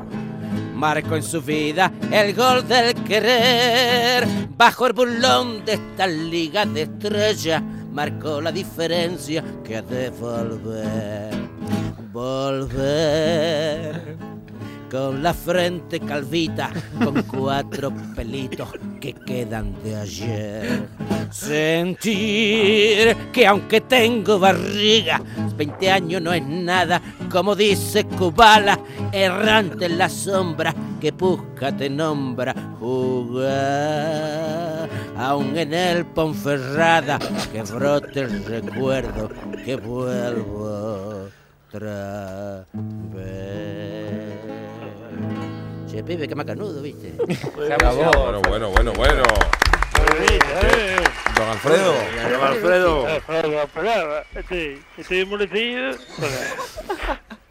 marcó 0.80 1.18
en 1.18 1.24
su 1.24 1.42
vida 1.42 1.92
el 2.12 2.34
gol 2.34 2.68
del 2.68 2.94
querer. 3.04 4.26
Bajo 4.56 4.88
el 4.88 4.94
burlón 4.94 5.66
de 5.66 5.74
esta 5.74 6.08
liga 6.08 6.66
de 6.66 6.84
estrellas, 6.84 7.62
marcó 7.92 8.42
la 8.42 8.52
diferencia 8.52 9.44
que 9.64 9.78
ha 9.78 9.82
de 9.82 10.10
volver. 10.10 11.32
Volver. 12.12 14.18
Con 14.90 15.22
la 15.22 15.34
frente 15.34 16.00
calvita, 16.00 16.72
con 17.04 17.22
cuatro 17.24 17.94
pelitos 18.16 18.70
que 19.00 19.14
quedan 19.14 19.76
de 19.84 19.96
ayer. 19.96 20.88
Sentir 21.30 23.16
que 23.32 23.46
aunque 23.46 23.82
tengo 23.82 24.40
barriga, 24.40 25.22
20 25.56 25.92
años 25.92 26.22
no 26.24 26.34
es 26.34 26.44
nada, 26.44 27.00
como 27.30 27.56
dice 27.56 28.06
Kubala, 28.06 28.80
errante 29.12 29.86
en 29.86 30.00
la 30.00 30.10
sombra 30.10 30.74
que 31.00 31.12
busca 31.12 31.72
te 31.76 31.90
nombra 31.90 32.56
jugar. 32.80 33.70
Aún 35.18 35.56
en 35.58 35.74
el 35.74 36.06
Ponferrada, 36.06 37.20
que 37.52 37.62
brote 37.62 38.22
el 38.22 38.44
recuerdo, 38.46 39.30
que 39.64 39.76
vuelvo 39.76 41.30
otra 41.70 42.66
vez. 43.14 43.99
Che, 45.90 46.04
pibe, 46.04 46.28
que 46.28 46.36
macanudo, 46.36 46.82
¿viste? 46.84 47.14
Bueno, 47.56 48.42
bueno, 48.48 48.70
bueno, 48.70 48.94
bueno. 48.94 49.24
Maravilla, 49.94 50.62
¿eh? 50.62 50.98
Don 51.36 51.50
Alfredo. 51.50 51.94
Don 51.94 52.44
Alfredo. 52.48 53.08
Alfredo, 53.08 53.64
esperaba. 53.64 54.24
Estoy, 54.36 54.84
estoy 54.98 55.26
molestido. 55.26 55.92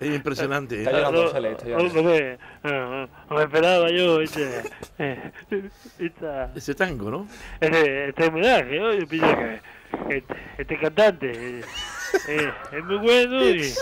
Es 0.01 0.15
impresionante. 0.15 0.79
Está 0.79 0.93
llorando, 0.93 1.27
Ángeles, 1.27 1.53
está 1.53 1.67
llorando. 1.67 1.99
Hombre, 1.99 2.39
no, 2.63 3.07
no 3.07 3.37
me 3.37 3.43
esperaba 3.43 3.91
yo 3.91 4.21
este, 4.21 4.63
eh, 4.99 5.33
esta, 5.99 6.53
Ese 6.55 6.75
tango, 6.77 7.11
¿no? 7.11 7.27
este, 7.61 8.11
este 8.11 8.27
homenaje, 8.29 8.79
¿no? 8.79 8.95
Yo 8.95 9.09
que 9.09 9.61
este, 10.09 10.35
este 10.57 10.79
cantante 10.79 11.33
eh, 11.35 11.63
eh, 12.29 12.53
es 12.73 12.85
muy 12.85 12.97
bueno 12.99 13.49
y, 13.51 13.73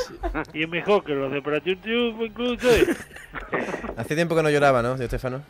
y 0.52 0.62
es 0.62 0.68
mejor 0.68 1.04
que 1.04 1.14
los 1.14 1.30
de 1.33 1.38
Operación 1.38 1.80
Triunfo 1.80 2.25
incluso. 2.25 2.66
y- 2.76 2.87
Hace 3.97 4.14
tiempo 4.14 4.35
que 4.37 4.42
no 4.42 4.50
lloraba, 4.50 4.83
¿no, 4.83 4.95
Estefano? 4.95 5.42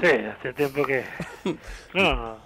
sí, 0.00 0.06
hace 0.08 0.52
tiempo 0.52 0.84
que... 0.84 1.04
No, 1.94 2.14
no, 2.14 2.38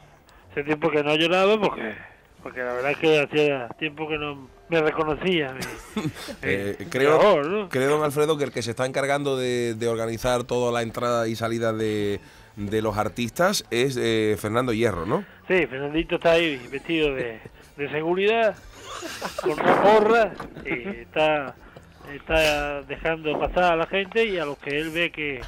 hace 0.51 0.65
tiempo 0.65 0.91
que 0.91 1.03
no 1.03 1.15
lloraba 1.17 1.61
porque, 1.61 1.95
porque 2.43 2.61
la 2.61 2.73
verdad 2.73 2.93
es 2.93 2.99
que 2.99 3.21
hacía 3.21 3.69
tiempo 3.79 4.09
que 4.09 4.17
no 4.17 4.49
me 4.69 4.81
reconocía. 4.81 5.53
mi- 5.53 6.03
Eh, 6.43 6.77
mi 6.79 6.87
creo, 6.87 7.43
¿no? 7.43 7.69
creo, 7.69 7.91
don 7.91 8.05
Alfredo, 8.05 8.39
que 8.39 8.45
el 8.45 8.53
que 8.53 8.63
se 8.63 8.71
está 8.71 8.87
encargando 8.87 9.37
de, 9.37 9.75
de 9.75 9.89
organizar 9.89 10.45
toda 10.45 10.73
la 10.73 10.81
entrada 10.83 11.29
y 11.29 11.37
salida 11.37 11.73
de, 11.75 12.21
de 12.57 12.81
los 12.83 12.97
artistas 12.97 13.65
es 13.71 13.99
eh, 14.01 14.37
Fernando 14.41 14.73
Hierro, 14.73 15.05
¿no? 15.05 15.25
Sí, 15.49 15.67
Fernandito 15.67 16.15
está 16.17 16.33
ahí 16.33 16.57
vestido 16.71 17.15
de, 17.15 17.41
de 17.77 17.91
seguridad, 17.91 18.55
con 19.43 19.53
una 19.53 19.83
gorra, 19.83 20.33
y 20.65 20.89
está, 21.01 21.55
está 22.13 22.83
dejando 22.83 23.39
pasar 23.39 23.73
a 23.73 23.77
la 23.77 23.87
gente 23.87 24.25
y 24.25 24.39
a 24.39 24.45
los 24.45 24.59
que 24.59 24.79
él 24.79 24.91
ve 24.91 25.11
que, 25.11 25.41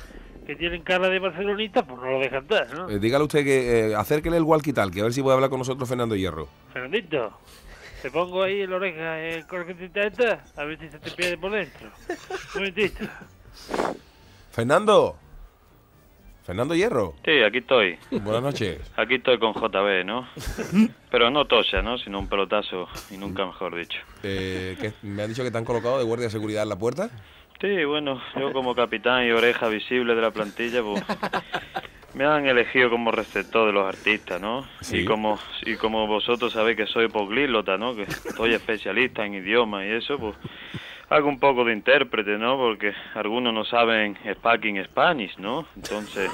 que 0.47 0.57
tienen 0.57 0.83
cara 0.83 1.09
de 1.09 1.19
barcelonista, 1.19 1.85
pues 1.85 2.01
no 2.01 2.11
lo 2.11 2.19
dejan 2.21 2.43
entrar, 2.43 2.75
¿no? 2.75 2.91
Eh, 2.91 2.99
dígale 2.99 3.25
usted 3.25 3.45
que 3.45 3.91
eh, 3.91 3.95
acérquele 3.95 4.37
el 4.37 4.45
walkie-talkie, 4.45 5.01
a 5.01 5.05
ver 5.05 5.13
si 5.13 5.23
puede 5.23 5.35
hablar 5.35 5.51
con 5.51 5.59
nosotros 5.59 5.89
Fernando 5.89 6.17
Hierro. 6.17 6.49
Fernandito, 6.73 7.39
te 8.03 8.11
pongo 8.11 8.43
ahí 8.43 8.63
en 8.63 8.71
la 8.71 8.77
oreja 8.77 9.21
el 9.21 9.47
corquetita 9.47 10.03
esta, 10.03 10.45
a 10.57 10.65
ver 10.65 10.79
si 10.79 10.89
se 10.89 10.99
te 10.99 11.11
pierde 11.11 11.39
por 11.39 11.53
dentro. 11.53 11.91
Un 12.09 12.61
momentito. 12.61 13.05
Fernando. 14.51 15.24
Fernando 16.45 16.75
Hierro. 16.75 17.15
Sí, 17.25 17.43
aquí 17.43 17.59
estoy. 17.59 17.99
Buenas 18.11 18.43
noches. 18.43 18.79
Aquí 18.97 19.15
estoy 19.15 19.39
con 19.39 19.55
JB, 19.55 20.05
¿no? 20.05 20.29
Pero 21.11 21.31
no 21.31 21.47
tocha, 21.47 21.81
¿no? 21.81 21.97
Sino 21.97 22.19
un 22.19 22.29
pelotazo, 22.29 22.87
y 23.11 23.17
nunca 23.17 23.47
mejor 23.47 23.75
dicho. 23.75 23.99
Eh, 24.23 24.77
que 24.79 24.93
me 25.03 25.23
han 25.23 25.31
dicho 25.31 25.43
que 25.43 25.51
te 25.51 25.57
han 25.57 25.65
colocado 25.65 25.99
de 25.99 26.05
guardia 26.05 26.27
de 26.27 26.31
seguridad 26.31 26.65
en 26.65 26.69
la 26.69 26.77
puerta. 26.77 27.09
Sí, 27.61 27.85
bueno, 27.85 28.21
yo 28.39 28.53
como 28.53 28.75
capitán 28.75 29.27
y 29.27 29.31
oreja 29.31 29.69
visible 29.69 30.15
de 30.15 30.21
la 30.21 30.33
plantilla, 30.33 30.83
pues 30.83 31.03
me 32.15 32.27
han 32.27 32.47
elegido 32.47 32.91
como 32.91 33.11
receptor 33.11 33.67
de 33.67 33.73
los 33.73 33.87
artistas, 33.87 34.39
¿no? 34.39 34.67
Sí. 34.83 34.99
Y 34.99 35.05
como 35.07 35.39
y 35.63 35.77
como 35.77 36.07
vosotros 36.07 36.53
sabéis 36.53 36.77
que 36.77 36.87
soy 36.87 37.09
poglíglota, 37.09 37.79
¿no? 37.79 37.95
Que 37.95 38.05
soy 38.37 38.53
especialista 38.53 39.25
en 39.25 39.35
idiomas 39.35 39.87
y 39.87 39.93
eso, 39.93 40.19
pues 40.19 40.35
hago 41.15 41.29
un 41.29 41.39
poco 41.39 41.65
de 41.65 41.73
intérprete, 41.73 42.39
¿no? 42.39 42.57
Porque 42.57 42.93
algunos 43.15 43.55
no 43.55 43.65
saben 43.65 44.17
speaking 44.39 44.83
Spanish, 44.85 45.37
¿no? 45.39 45.67
Entonces 45.77 46.31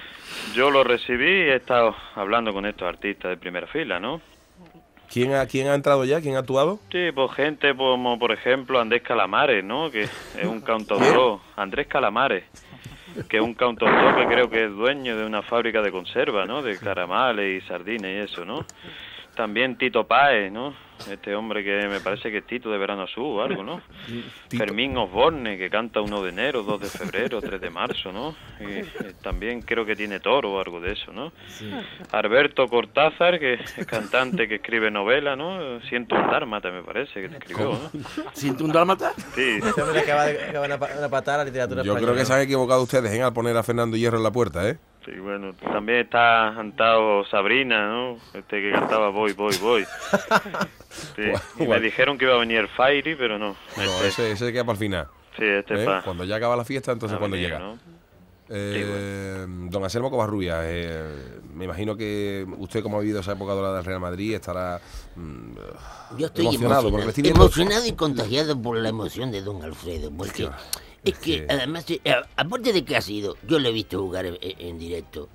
yo 0.54 0.70
lo 0.70 0.84
recibí 0.84 1.28
y 1.28 1.48
he 1.48 1.56
estado 1.56 1.94
hablando 2.14 2.52
con 2.52 2.64
estos 2.66 2.88
artistas 2.88 3.30
de 3.30 3.36
primera 3.36 3.66
fila, 3.66 3.98
¿no? 3.98 4.20
¿Quién 5.12 5.34
ha, 5.34 5.44
¿Quién 5.46 5.66
ha 5.66 5.74
entrado 5.74 6.04
ya? 6.04 6.20
¿Quién 6.20 6.36
ha 6.36 6.40
actuado? 6.40 6.78
Sí, 6.92 7.10
pues 7.12 7.32
gente 7.32 7.74
como 7.74 8.16
por 8.18 8.30
ejemplo 8.30 8.78
Andrés 8.80 9.02
Calamares, 9.02 9.64
¿no? 9.64 9.90
Que 9.90 10.02
es 10.02 10.44
un 10.44 10.60
cantautor. 10.60 11.40
Andrés 11.56 11.88
Calamares, 11.88 12.44
que 13.28 13.38
es 13.38 13.42
un 13.42 13.54
cantautor 13.54 14.16
que 14.16 14.32
creo 14.32 14.48
que 14.48 14.66
es 14.66 14.70
dueño 14.70 15.16
de 15.16 15.26
una 15.26 15.42
fábrica 15.42 15.82
de 15.82 15.90
conserva, 15.90 16.46
¿no? 16.46 16.62
De 16.62 16.78
caramales 16.78 17.60
y 17.60 17.66
sardinas 17.66 18.10
y 18.10 18.32
eso, 18.32 18.44
¿no? 18.44 18.64
También 19.34 19.76
Tito 19.76 20.06
Páez, 20.06 20.52
¿no? 20.52 20.74
Este 21.10 21.34
hombre 21.34 21.62
que 21.64 21.88
me 21.88 22.00
parece 22.00 22.30
que 22.30 22.38
es 22.38 22.46
Tito 22.46 22.70
de 22.70 22.78
Verano 22.78 23.02
Azul 23.02 23.38
o 23.38 23.42
algo, 23.42 23.62
¿no? 23.62 23.80
Tito. 24.48 24.64
Fermín 24.64 24.96
Osborne, 24.96 25.56
que 25.56 25.70
canta 25.70 26.00
1 26.00 26.22
de 26.22 26.28
enero, 26.30 26.62
2 26.62 26.80
de 26.80 26.86
febrero, 26.88 27.40
3 27.40 27.60
de 27.60 27.70
marzo, 27.70 28.12
¿no? 28.12 28.34
Y 28.60 28.64
eh, 28.80 28.84
también 29.22 29.62
creo 29.62 29.84
que 29.86 29.94
tiene 29.96 30.20
toro 30.20 30.52
o 30.54 30.60
algo 30.60 30.80
de 30.80 30.92
eso, 30.92 31.12
¿no? 31.12 31.32
Alberto 32.12 32.66
Cortázar, 32.68 33.38
que 33.38 33.54
es 33.54 33.86
cantante 33.86 34.48
que 34.48 34.56
escribe 34.56 34.90
novela, 34.90 35.36
¿no? 35.36 35.80
Siento 35.88 36.14
un 36.16 36.26
dármata, 36.30 36.70
me 36.70 36.82
parece, 36.82 37.20
que 37.22 37.28
te 37.28 37.36
escribió, 37.38 37.70
¿no? 37.72 37.90
¿Siente 38.32 38.62
un 38.64 38.72
dálmata? 38.72 39.12
Sí, 39.34 39.58
Este 39.62 39.82
hombre 39.82 40.00
acaba 40.00 40.24
de, 40.26 40.42
acaba 40.44 40.66
de 40.66 40.74
una, 40.74 40.78
pa- 40.78 40.90
una 40.98 41.08
patada 41.08 41.36
a 41.36 41.38
la 41.38 41.44
literatura 41.44 41.82
Yo 41.82 41.94
creo 41.96 42.14
que 42.14 42.24
se 42.24 42.32
han 42.32 42.40
equivocado 42.40 42.82
ustedes 42.82 43.12
en 43.12 43.22
al 43.22 43.32
poner 43.32 43.56
a 43.56 43.62
Fernando 43.62 43.96
Hierro 43.96 44.16
en 44.18 44.24
la 44.24 44.30
puerta, 44.32 44.68
¿eh? 44.68 44.78
Sí, 45.04 45.12
bueno, 45.20 45.54
también 45.54 46.00
está 46.00 46.52
cantado 46.56 47.24
Sabrina, 47.26 47.86
¿no? 47.88 48.16
Este 48.34 48.60
que 48.60 48.70
cantaba 48.72 49.08
Voy, 49.10 49.32
Voy, 49.32 49.56
Voy. 49.58 49.84
Sí, 51.14 51.22
y 51.62 51.66
me 51.68 51.78
dijeron 51.78 52.18
que 52.18 52.24
iba 52.24 52.34
a 52.34 52.38
venir 52.38 52.66
Fairy, 52.76 53.14
pero 53.14 53.38
no. 53.38 53.56
No, 53.76 53.82
Este- 53.82 54.08
ese, 54.08 54.32
ese 54.32 54.52
queda 54.52 54.64
para 54.64 54.72
el 54.72 54.78
final. 54.78 55.06
sí, 55.36 55.44
este 55.44 55.82
¿eh? 55.82 55.86
pa- 55.86 56.02
Cuando 56.02 56.24
ya 56.24 56.36
acaba 56.36 56.56
la 56.56 56.64
fiesta, 56.64 56.90
entonces 56.90 57.16
cuando 57.16 57.36
venir, 57.36 57.50
llega. 57.50 57.60
¿no? 57.60 57.78
Eh, 58.52 59.46
Don 59.70 59.84
Anselmo 59.84 60.10
Covarrubia, 60.10 60.62
eh, 60.64 61.38
me 61.54 61.66
imagino 61.66 61.96
que 61.96 62.44
usted, 62.58 62.82
como 62.82 62.96
ha 62.98 63.00
vivido 63.00 63.20
esa 63.20 63.32
época 63.32 63.52
dorada 63.52 63.76
del 63.76 63.84
Real 63.84 64.00
Madrid, 64.00 64.34
estará 64.34 64.80
mm, 65.14 65.52
Yo 66.18 66.26
estoy 66.26 66.46
emocionado, 66.46 66.88
emocionado, 66.88 66.90
porque 66.90 67.08
estoy 67.08 67.28
emocionado 67.28 67.86
y 67.86 67.92
contagiado 67.92 68.60
por 68.60 68.76
la 68.76 68.88
emoción 68.88 69.30
de 69.30 69.42
don 69.42 69.62
Alfredo, 69.62 70.10
porque 70.10 70.48
es 71.04 71.18
que 71.18 71.38
Sí. 71.38 71.44
además, 71.48 71.84
eh, 71.90 72.00
a- 72.10 72.26
aparte 72.36 72.72
de 72.72 72.84
que 72.84 72.96
ha 72.96 73.00
sido, 73.00 73.36
yo 73.46 73.58
lo 73.58 73.68
he 73.68 73.72
visto 73.72 73.98
jugar 74.00 74.26
en, 74.26 74.38
en 74.40 74.78
directo, 74.78 75.28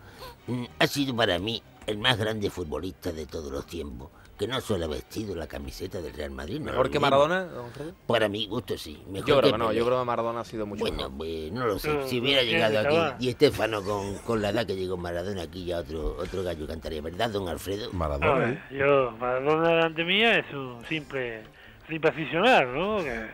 mm, 0.48 0.64
ha 0.80 0.88
sido 0.88 1.16
para 1.16 1.40
mí 1.40 1.62
el 1.88 1.98
más 1.98 2.18
grande 2.18 2.50
futbolista 2.50 3.12
de 3.12 3.26
todos 3.26 3.52
los 3.52 3.66
tiempos, 3.68 4.10
que 4.38 4.48
no 4.48 4.60
solo 4.60 4.86
ha 4.86 4.88
vestido 4.90 5.34
la 5.36 5.48
camiseta 5.48 6.02
del 6.02 6.14
Real 6.14 6.32
Madrid. 6.32 6.60
no 6.60 6.66
¿Mejor 6.72 6.90
que. 6.90 7.00
Maradona, 7.00 7.46
don 7.46 7.66
Alfredo? 7.68 7.94
Para 8.06 8.28
mi 8.28 8.48
gusto 8.48 8.78
sí. 8.78 9.02
Mejor 9.08 9.28
Yo 9.30 9.38
creo 9.38 9.42
que 9.42 9.52
que 9.54 9.58
no, 9.58 9.72
yo 9.72 9.86
creo 9.86 10.00
que 10.00 10.06
Maradona 10.06 10.40
ha 10.42 10.44
sido 10.46 10.66
mucho 10.66 10.82
Bueno, 10.82 10.98
mejor. 10.98 11.14
pues 11.18 11.52
no 11.54 11.66
lo 11.68 11.80
sé. 11.80 11.94
No, 11.94 12.08
Si 12.08 12.20
hubiera 12.20 12.44
llegado 12.44 12.80
aquí 12.80 13.26
y 13.26 13.30
Estefano 13.30 13.82
con, 13.82 14.16
con 14.20 14.42
la 14.42 14.50
edad 14.50 14.66
que 14.66 14.76
llegó 14.76 14.98
Maradona 14.98 15.44
aquí 15.44 15.64
ya 15.66 15.80
otro 15.80 16.18
otro 16.18 16.44
gallo 16.44 16.68
cantaría, 16.68 17.02
¿verdad, 17.02 17.30
don 17.30 17.48
Alfredo? 17.48 17.92
Maradona. 17.94 18.34
ver, 18.36 18.62
yo, 18.72 19.12
Maradona 19.20 19.70
delante 19.70 20.04
mía 20.04 20.40
es 20.40 20.54
un 20.54 20.84
simple, 20.90 21.44
simple 21.88 22.10
aficionado, 22.10 22.72
¿no? 22.74 23.04
Que, 23.04 23.28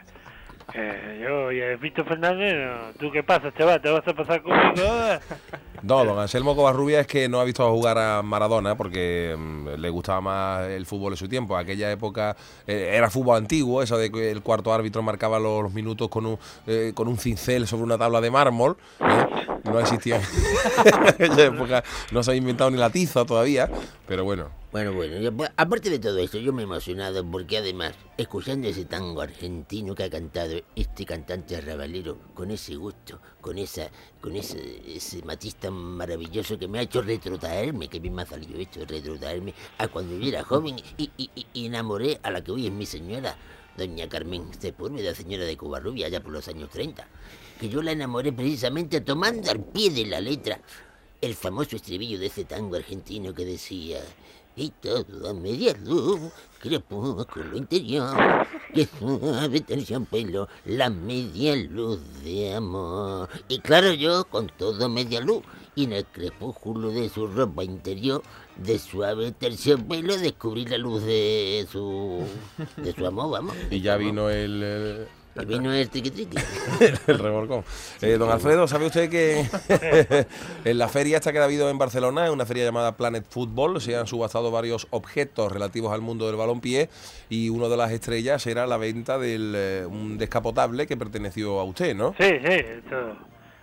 que 0.71 1.19
yo 1.21 1.51
y 1.51 1.75
Víctor 1.77 2.05
Fernández, 2.05 2.95
¿tú 2.99 3.11
qué 3.11 3.23
pasa, 3.23 3.53
chaval? 3.53 3.81
¿Te 3.81 3.89
vas 3.89 4.07
a 4.07 4.13
pasar 4.13 4.41
conmigo? 4.41 4.83
No, 5.83 6.05
don 6.05 6.19
Anselmo 6.19 6.55
Covarrubia 6.55 6.99
es 6.99 7.07
que 7.07 7.27
no 7.27 7.39
ha 7.39 7.43
visto 7.43 7.67
jugar 7.71 7.97
a 7.97 8.21
Maradona 8.21 8.75
porque 8.75 9.35
mm, 9.35 9.69
le 9.79 9.89
gustaba 9.89 10.21
más 10.21 10.67
el 10.67 10.85
fútbol 10.85 11.13
en 11.13 11.17
su 11.17 11.27
tiempo. 11.27 11.57
Aquella 11.57 11.91
época 11.91 12.35
eh, 12.67 12.91
era 12.93 13.09
fútbol 13.09 13.37
antiguo, 13.37 13.81
eso 13.81 13.97
de 13.97 14.11
que 14.11 14.29
el 14.29 14.43
cuarto 14.43 14.71
árbitro 14.71 15.01
marcaba 15.01 15.39
los, 15.39 15.63
los 15.63 15.73
minutos 15.73 16.07
con 16.09 16.27
un, 16.27 16.37
eh, 16.67 16.91
con 16.93 17.07
un 17.07 17.17
cincel 17.17 17.65
sobre 17.65 17.83
una 17.83 17.97
tabla 17.97 18.21
de 18.21 18.29
mármol. 18.29 18.77
¿eh? 18.99 19.25
No 19.63 19.79
existía 19.79 20.17
en 20.85 20.93
aquella 21.07 21.45
época, 21.45 21.83
no 22.11 22.21
se 22.21 22.29
había 22.29 22.41
inventado 22.41 22.69
ni 22.69 22.77
la 22.77 22.91
tiza 22.91 23.25
todavía, 23.25 23.67
pero 24.07 24.23
bueno. 24.23 24.60
Bueno, 24.71 24.93
bueno, 24.93 25.35
pues, 25.35 25.51
aparte 25.57 25.89
de 25.89 25.99
todo 25.99 26.17
esto, 26.19 26.37
yo 26.37 26.53
me 26.53 26.61
he 26.61 26.63
emocionado 26.63 27.29
porque 27.29 27.57
además, 27.57 27.93
escuchando 28.17 28.69
ese 28.69 28.85
tango 28.85 29.19
argentino 29.19 29.93
que 29.93 30.03
ha 30.05 30.09
cantado 30.09 30.61
este 30.77 31.05
cantante 31.05 31.59
rabalero, 31.59 32.17
con 32.33 32.51
ese 32.51 32.75
gusto, 32.77 33.19
con 33.41 33.57
esa, 33.57 33.89
con 34.21 34.33
ese, 34.37 34.81
ese 34.95 35.23
matiz 35.23 35.55
tan 35.55 35.73
maravilloso 35.73 36.57
que 36.57 36.69
me 36.69 36.79
ha 36.79 36.83
hecho 36.83 37.01
retrotraerme, 37.01 37.89
que 37.89 37.99
bien 37.99 38.15
me 38.15 38.21
ha 38.21 38.25
salido 38.25 38.57
esto, 38.61 38.85
retrotraerme 38.85 39.53
a 39.77 39.89
cuando 39.89 40.17
yo 40.17 40.29
era 40.29 40.43
joven 40.45 40.77
y, 40.97 41.11
y- 41.17 41.65
enamoré 41.65 42.21
a 42.23 42.31
la 42.31 42.41
que 42.41 42.53
hoy 42.53 42.67
es 42.67 42.71
mi 42.71 42.85
señora, 42.85 43.35
doña 43.77 44.07
Carmen 44.07 44.53
Sepúlveda, 44.57 45.13
señora 45.13 45.43
de 45.43 45.57
Covarrubia, 45.57 46.07
allá 46.07 46.23
por 46.23 46.31
los 46.31 46.47
años 46.47 46.69
30, 46.69 47.05
que 47.59 47.67
yo 47.67 47.81
la 47.81 47.91
enamoré 47.91 48.31
precisamente 48.31 49.01
tomando 49.01 49.51
al 49.51 49.59
pie 49.65 49.89
de 49.89 50.05
la 50.05 50.21
letra 50.21 50.61
el 51.19 51.35
famoso 51.35 51.75
estribillo 51.75 52.17
de 52.17 52.27
ese 52.27 52.45
tango 52.45 52.77
argentino 52.77 53.33
que 53.33 53.45
decía 53.45 53.99
y 54.55 54.69
todo 54.81 55.33
media 55.33 55.73
luz, 55.83 56.19
crepúsculo 56.59 57.57
interior, 57.57 58.45
que 58.73 58.85
suave 58.99 59.61
terciopelo, 59.61 60.47
la 60.65 60.89
media 60.89 61.55
luz 61.55 61.99
de 62.23 62.53
amor. 62.55 63.29
Y 63.47 63.59
claro, 63.59 63.93
yo 63.93 64.25
con 64.25 64.47
todo 64.57 64.89
media 64.89 65.21
luz, 65.21 65.41
y 65.75 65.85
en 65.85 65.93
el 65.93 66.05
crepúsculo 66.05 66.89
de 66.91 67.09
su 67.09 67.27
ropa 67.27 67.63
interior, 67.63 68.21
de 68.57 68.77
suave 68.77 69.31
terciopelo, 69.31 70.17
descubrí 70.17 70.65
la 70.65 70.77
luz 70.77 71.03
de 71.03 71.65
su, 71.71 72.23
de 72.77 72.93
su 72.93 73.05
amor, 73.05 73.31
vamos. 73.31 73.55
Y 73.69 73.81
ya 73.81 73.95
vino 73.97 74.29
el- 74.29 75.07
Y 75.33 75.45
vino 75.45 75.73
el 75.73 75.89
triqui 75.89 76.11
triqui. 76.11 76.37
el 77.07 77.19
revolcón. 77.19 77.63
Eh, 78.01 78.17
don 78.17 78.29
Alfredo, 78.29 78.67
¿sabe 78.67 78.87
usted 78.87 79.09
que 79.09 79.45
en 80.65 80.77
la 80.77 80.89
feria 80.89 81.17
esta 81.17 81.31
que 81.31 81.39
ha 81.39 81.43
habido 81.45 81.69
en 81.69 81.77
Barcelona, 81.77 82.25
en 82.27 82.33
una 82.33 82.45
feria 82.45 82.65
llamada 82.65 82.97
Planet 82.97 83.25
Football, 83.29 83.79
se 83.81 83.95
han 83.95 84.07
subastado 84.07 84.51
varios 84.51 84.87
objetos 84.89 85.51
relativos 85.51 85.93
al 85.93 86.01
mundo 86.01 86.27
del 86.27 86.35
balompié 86.35 86.89
y 87.29 87.47
una 87.49 87.69
de 87.69 87.77
las 87.77 87.91
estrellas 87.91 88.45
era 88.45 88.67
la 88.67 88.75
venta 88.77 89.17
de 89.17 89.85
un 89.89 90.17
descapotable 90.17 90.85
que 90.85 90.97
perteneció 90.97 91.59
a 91.59 91.63
usted, 91.63 91.95
¿no? 91.95 92.13
Sí, 92.19 92.25
sí, 92.29 92.51
esto, 92.51 93.15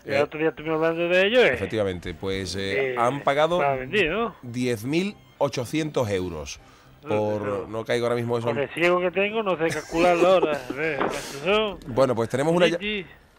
el 0.07 0.15
Eh. 0.15 0.23
otro 0.23 0.41
día 0.41 0.49
estuvimos 0.49 0.77
hablando 0.77 1.07
de 1.15 1.27
ello. 1.27 1.43
eh, 1.45 1.53
Efectivamente, 1.53 2.15
pues 2.15 2.55
eh, 2.57 2.93
eh, 2.93 2.97
han 2.97 3.23
pagado 3.23 3.59
para 3.59 3.77
vender, 3.77 4.11
¿no? 4.11 4.35
10.800 4.43 6.11
euros 6.13 6.61
por 7.03 7.69
no 7.69 7.85
caigo 7.85 8.07
ahora 8.07 8.17
mismo 8.17 8.39
eso. 8.39 8.47
Con 8.49 8.59
el 8.59 8.69
ciego 8.71 9.01
que 9.01 9.11
tengo 9.11 9.43
no 9.43 9.57
sé 9.57 9.69
calcularlo 9.69 10.29
ahora. 10.29 10.61
Bueno, 11.87 12.15
pues 12.15 12.29
tenemos 12.29 12.55
una, 12.55 12.67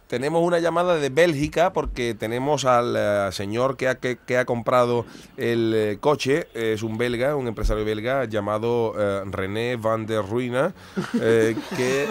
tenemos 0.10 0.42
una 0.42 0.58
llamada 0.58 0.96
de 0.98 1.10
Bélgica 1.10 1.72
porque 1.72 2.16
tenemos 2.16 2.66
al 2.66 2.96
eh, 2.98 3.32
señor 3.32 3.78
que 3.78 3.88
ha, 3.88 3.96
que, 4.00 4.18
que 4.18 4.38
ha 4.40 4.46
comprado 4.46 5.06
el 5.38 5.74
eh, 5.76 5.98
coche, 6.00 6.48
es 6.56 6.82
un 6.82 6.98
belga, 6.98 7.36
un 7.36 7.48
empresario 7.48 7.86
belga 7.86 8.26
llamado 8.26 8.96
eh, 8.98 9.22
René 9.30 9.76
van 9.76 10.08
der 10.08 10.24
Ruina, 10.26 10.74
eh, 11.22 11.56
que 11.78 12.06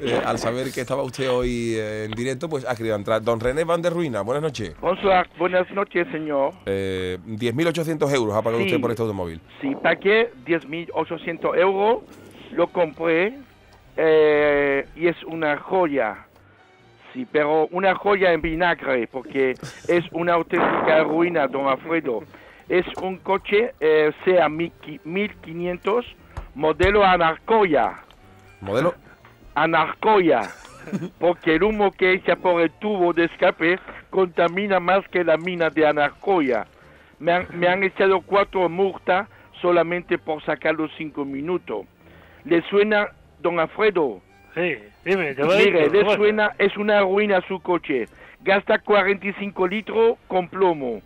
eh, 0.00 0.20
al 0.22 0.38
saber 0.38 0.70
que 0.70 0.82
estaba 0.82 1.02
usted 1.02 1.30
hoy 1.30 1.76
en 1.78 2.10
directo, 2.10 2.50
pues 2.50 2.66
ha 2.68 2.76
querido 2.76 2.94
entrar. 2.94 3.22
Don 3.22 3.40
René 3.40 3.64
van 3.64 3.80
der 3.80 3.94
Ruina, 3.94 4.20
buenas 4.20 4.42
noches. 4.42 4.74
Bonsoir, 4.78 5.30
buenas 5.38 5.70
noches, 5.70 6.06
señor. 6.12 6.52
Eh, 6.66 7.16
10.800 7.26 8.14
euros 8.14 8.34
ha 8.36 8.42
pagado 8.42 8.60
Sí. 8.62 8.66
usted 8.66 8.80
por 8.82 8.90
este 8.90 9.02
automóvil. 9.02 9.40
Sí, 9.62 9.74
pagué 9.82 10.30
10.800 10.44 11.56
euros, 11.58 12.02
lo 12.52 12.66
compré 12.66 13.38
y 13.96 15.06
es 15.06 15.16
una 15.26 15.56
joya. 15.56 16.26
Sí, 17.12 17.26
pero 17.30 17.66
una 17.72 17.94
joya 17.94 18.32
en 18.32 18.40
vinagre, 18.40 19.06
porque 19.06 19.52
es 19.88 20.04
una 20.12 20.34
auténtica 20.34 21.04
ruina, 21.04 21.46
don 21.46 21.68
Alfredo. 21.68 22.22
Es 22.68 22.86
un 23.02 23.18
coche 23.18 23.74
eh, 23.80 24.12
SEA 24.24 24.48
1500, 24.48 26.06
modelo 26.54 27.04
Anarcoya. 27.04 27.98
¿Modelo? 28.60 28.94
Anarcoya. 29.54 30.42
Porque 31.18 31.56
el 31.56 31.62
humo 31.62 31.92
que 31.92 32.14
echa 32.14 32.36
por 32.36 32.60
el 32.62 32.70
tubo 32.70 33.12
de 33.12 33.24
escape 33.24 33.78
contamina 34.10 34.80
más 34.80 35.06
que 35.08 35.22
la 35.22 35.36
mina 35.36 35.68
de 35.68 35.86
Anarcoya. 35.86 36.66
Me 37.18 37.32
han, 37.32 37.46
me 37.52 37.68
han 37.68 37.84
echado 37.84 38.20
cuatro 38.22 38.68
multas 38.68 39.28
solamente 39.60 40.18
por 40.18 40.42
sacar 40.44 40.74
los 40.74 40.90
cinco 40.96 41.24
minutos. 41.24 41.86
¿Le 42.44 42.62
suena, 42.62 43.08
don 43.40 43.60
Alfredo? 43.60 44.20
Sí, 44.54 44.76
dime, 45.04 45.34
te 45.34 45.42
lo 45.42 45.48
Mire, 45.48 45.88
digo, 45.88 46.10
le 46.10 46.16
suena, 46.16 46.52
es 46.58 46.76
una 46.76 47.00
ruina 47.00 47.40
su 47.48 47.60
coche. 47.60 48.08
Gasta 48.40 48.78
45 48.78 49.66
litros 49.68 50.18
con 50.28 50.48
plomo. 50.48 51.00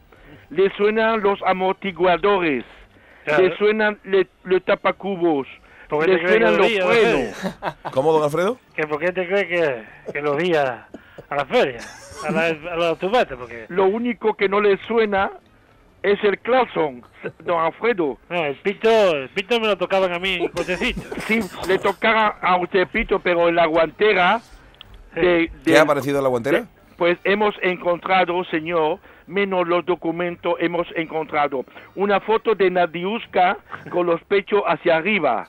Le 0.50 0.70
suenan 0.76 1.20
los 1.20 1.40
amortiguadores. 1.42 2.64
Claro. 3.24 3.42
Le 3.42 3.56
suenan 3.56 3.98
le, 4.04 4.26
los 4.44 4.64
tapacubos. 4.64 5.46
¿Por 5.88 6.04
qué 6.04 6.12
Le 6.12 6.18
te 6.18 6.28
suenan 6.28 6.56
lo 6.56 6.58
los 6.58 6.72
a 6.72 6.78
la 6.78 6.86
frenos. 6.86 7.92
¿Cómo, 7.92 8.12
don 8.12 8.22
Alfredo? 8.24 8.58
¿Que 8.74 8.86
¿Por 8.86 8.98
qué 8.98 9.12
te 9.12 9.26
crees 9.26 9.46
que, 9.46 10.12
que 10.12 10.22
los 10.22 10.36
vi 10.36 10.54
a, 10.54 10.88
a 11.28 11.36
la 11.36 11.44
feria? 11.46 11.80
A, 12.26 12.30
la, 12.30 12.46
a 12.46 12.76
los 12.76 12.86
automates, 12.86 13.36
porque... 13.36 13.66
Lo 13.68 13.84
único 13.86 14.34
que 14.34 14.48
no 14.48 14.60
le 14.60 14.78
suena 14.86 15.30
es 16.06 16.22
el 16.22 16.38
claxon, 16.38 17.02
don 17.44 17.58
Alfredo. 17.60 18.16
No, 18.30 18.44
el 18.44 18.54
pito, 18.56 18.88
el 18.88 19.28
pito 19.30 19.58
me 19.58 19.66
lo 19.66 19.76
tocaban 19.76 20.12
a 20.12 20.20
mí 20.20 20.34
en 20.34 20.48
cochecito. 20.48 21.02
Sí, 21.26 21.40
le 21.66 21.78
tocara 21.78 22.38
a 22.40 22.56
usted 22.58 22.86
pito, 22.86 23.18
pero 23.18 23.48
en 23.48 23.56
la 23.56 23.66
guantera 23.66 24.40
de, 25.14 25.50
¿Qué 25.64 25.76
ha 25.76 25.82
aparecido 25.82 26.18
en 26.18 26.22
la 26.22 26.28
guantera? 26.28 26.66
Pues 26.96 27.18
hemos 27.24 27.54
encontrado, 27.62 28.42
señor, 28.44 28.98
menos 29.26 29.66
los 29.68 29.84
documentos, 29.84 30.54
hemos 30.60 30.86
encontrado 30.96 31.64
una 31.94 32.20
foto 32.20 32.54
de 32.54 32.70
Nadiuska 32.70 33.58
con 33.90 34.06
los 34.06 34.22
pechos 34.24 34.62
hacia 34.66 34.96
arriba, 34.96 35.48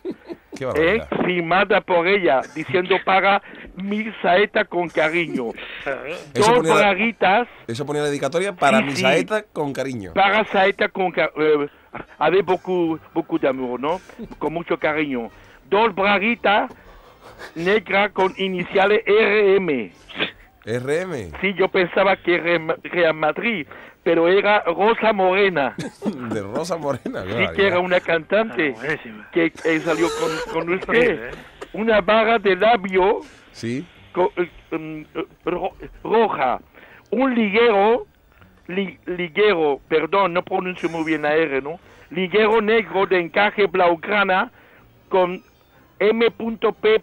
¿eh? 0.76 1.00
firmada 1.26 1.80
por 1.82 2.06
ella, 2.08 2.42
diciendo 2.56 2.98
para 3.06 3.42
mi 3.76 4.12
saeta 4.22 4.66
con 4.66 4.90
cariño. 4.90 5.52
Eso 6.34 6.54
Dos 6.56 6.64
braguitas 6.64 7.48
Eso 7.68 7.86
ponía 7.86 8.02
la 8.02 8.10
dedicatoria 8.10 8.54
para 8.54 8.80
Sí, 8.80 8.84
mi 8.86 8.92
saeta 8.96 9.44
con 9.44 9.72
cariño. 9.72 10.14
para 10.14 10.44
saeta 10.46 10.90
con 10.90 11.12
ca- 11.12 11.32
eh, 11.38 11.68
avec 12.20 12.44
beaucoup, 12.46 13.00
beaucoup 13.14 13.40
d'amour, 13.40 13.80
¿no? 13.80 14.02
Con 14.38 14.54
mucho 14.54 14.78
cariño. 14.78 15.30
Dos 15.70 15.94
braguitas 15.96 16.72
negras 17.56 18.12
con 18.12 18.34
iniciales 18.38 19.02
RM. 19.06 19.92
RM. 20.68 21.32
Sí, 21.42 21.54
yo 21.56 21.68
pensaba 21.70 22.16
que 22.18 22.38
Real 22.84 23.14
Madrid, 23.14 23.66
pero 24.04 24.28
era 24.28 24.62
Rosa 24.66 25.14
Morena. 25.14 25.76
De 26.06 26.42
Rosa 26.42 26.78
Morena. 26.78 27.24
Sí, 27.24 27.56
que 27.56 27.68
era 27.68 27.80
una 27.80 28.00
cantante 28.00 28.76
Ah, 28.78 28.96
que 29.32 29.52
salió 29.84 30.08
con, 30.20 30.54
con 30.54 30.74
usted. 30.76 31.30
¿eh? 31.30 31.32
Una 31.74 32.02
barra 32.02 32.38
de 32.40 32.56
labio 32.56 33.22
Sí. 33.52 33.86
eh, 34.16 34.50
mm, 34.78 35.02
eh, 35.16 35.26
ro- 35.46 35.74
roja. 36.04 36.60
Un 37.12 37.34
liguero, 37.34 38.06
li- 38.68 39.00
liguero, 39.06 39.80
perdón, 39.88 40.34
no 40.34 40.44
pronuncio 40.44 40.90
muy 40.90 41.04
bien 41.06 41.22
la 41.22 41.34
R, 41.36 41.62
¿no? 41.62 41.80
Liguero 42.10 42.62
negro 42.62 43.06
de 43.06 43.20
encaje 43.20 43.66
blaugrana 43.68 44.52
con 45.10 45.42
M.P. 46.00 47.00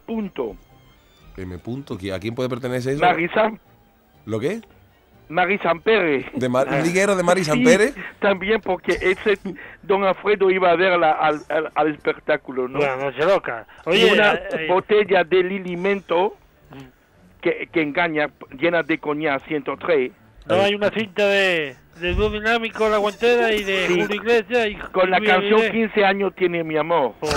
M. 1.37 1.59
Punto. 1.59 1.97
¿qui- 1.99 2.12
¿A 2.12 2.18
quién 2.20 2.35
puede 2.35 2.49
pertenecer 2.49 2.94
eso? 2.94 3.03
Marisan, 3.05 3.59
¿Lo 4.27 4.38
qué? 4.40 4.61
Marisan 5.29 5.81
Pérez. 5.81 6.27
¿De 6.35 6.49
Mar- 6.49 6.68
un 6.70 6.83
liguero 6.83 7.16
de 7.16 7.23
Mari 7.23 7.44
Sí, 7.44 7.51
Sampere? 7.51 7.92
También 8.20 8.61
porque 8.61 8.92
ese 9.01 9.38
don 9.83 10.05
Alfredo 10.05 10.51
iba 10.51 10.70
a 10.70 10.77
verla 10.77 11.12
al, 11.12 11.40
al, 11.49 11.73
al 11.75 11.88
espectáculo, 11.94 12.68
¿no? 12.68 12.79
Una 12.79 12.97
noche 12.97 13.25
loca. 13.25 13.66
Y 13.87 13.90
Oye, 13.90 14.12
una 14.12 14.35
eh, 14.35 14.49
eh, 14.53 14.66
botella 14.68 15.25
de 15.25 15.42
lilimento 15.42 16.37
que, 17.40 17.68
que 17.73 17.83
engaña, 17.83 18.29
llena 18.59 18.83
de 18.83 18.99
coñac 18.99 19.42
103. 19.47 20.12
no 20.47 20.55
hay 20.57 20.75
una 20.75 20.90
cinta 20.90 21.27
de, 21.27 21.75
de 22.01 22.14
dúo 22.14 22.29
dinámico, 22.31 22.88
la 22.88 22.99
guantera 22.99 23.53
y 23.53 23.64
de 23.64 23.87
Sí. 23.87 24.01
Julio 24.01 24.16
Iglesias 24.16 24.66
y 24.68 24.75
Con 24.92 25.11
la 25.11 25.16
y 25.18 25.20
Luis 25.20 25.31
canción 25.33 25.61
Aguilé. 25.61 25.73
15 25.73 26.05
años 26.05 26.35
tiene 26.37 26.64
mi 26.64 26.77
amor, 26.77 27.14
Oh, 27.20 27.29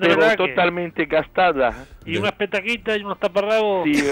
pero 0.00 0.16
la 0.20 0.36
totalmente 0.36 1.04
gastada. 1.04 1.74
Y 2.06 2.16
unas 2.16 2.32
petaquitas 2.32 2.98
y 2.98 3.02
unos 3.02 3.18
taparrabos. 3.18 3.84
Sí, 3.84 4.02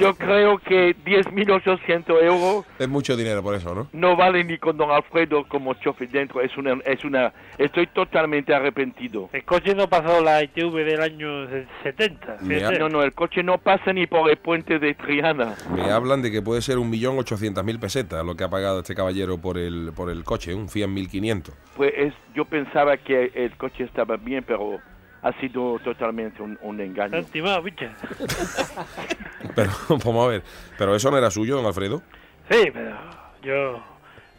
yo 0.00 0.14
creo 0.14 0.58
que 0.58 0.96
10.800 0.96 2.22
euros 2.22 2.64
Es 2.78 2.88
mucho 2.88 3.16
dinero 3.16 3.42
por 3.42 3.54
eso, 3.54 3.74
¿no? 3.74 3.88
no 3.92 4.16
vale 4.16 4.44
ni 4.44 4.56
con 4.58 4.76
don 4.76 4.90
Alfredo 4.90 5.46
como 5.48 5.74
chofer 5.74 6.08
dentro. 6.08 6.40
Es 6.40 6.56
una, 6.56 6.78
es 6.84 7.04
una, 7.04 7.32
estoy 7.58 7.86
totalmente 7.88 8.54
arrepentido. 8.54 9.28
El 9.32 9.44
coche 9.44 9.74
no 9.74 9.88
pasó 9.88 10.22
la 10.22 10.42
ITV 10.42 10.74
del 10.84 11.00
año 11.02 11.46
se- 11.48 11.66
70. 11.82 12.38
Me 12.42 12.56
fíjate. 12.56 12.78
No, 12.78 12.88
no, 12.88 13.02
el 13.02 13.12
coche 13.12 13.42
no 13.42 13.58
pasa 13.58 13.92
ni 13.92 14.06
por 14.06 14.30
el 14.30 14.36
puente 14.38 14.78
de 14.78 14.94
Triana. 14.94 15.54
Me 15.74 15.90
hablan 15.90 16.22
de 16.22 16.30
que 16.30 16.40
puede 16.42 16.62
ser 16.62 16.78
1.800.000 16.78 17.78
pesetas 17.80 18.24
lo 18.24 18.36
que 18.36 18.44
ha 18.44 18.48
pagado 18.48 18.80
este 18.80 18.94
caballero 18.94 19.38
por 19.38 19.58
el, 19.58 19.92
por 19.94 20.10
el 20.10 20.24
coche, 20.24 20.54
un 20.54 20.68
Fiat 20.68 20.88
1500. 20.88 21.54
Pues 21.76 21.92
es, 21.96 22.14
yo 22.34 22.44
pensaba 22.44 22.96
que 22.96 23.32
el 23.34 23.56
coche 23.56 23.84
estaba 23.84 24.16
bien, 24.16 24.44
pero 24.46 24.78
ha 25.22 25.32
sido 25.40 25.78
totalmente 25.80 26.42
un, 26.42 26.58
un 26.62 26.80
engaño. 26.80 27.18
estimado. 27.18 27.62
Pero, 29.54 29.70
vamos 29.88 30.26
a 30.26 30.28
ver, 30.28 30.42
pero 30.78 30.94
eso 30.94 31.10
no 31.10 31.18
era 31.18 31.30
suyo, 31.30 31.56
don 31.56 31.66
Alfredo. 31.66 32.02
Sí, 32.50 32.70
pero 32.72 32.96
yo 33.42 33.82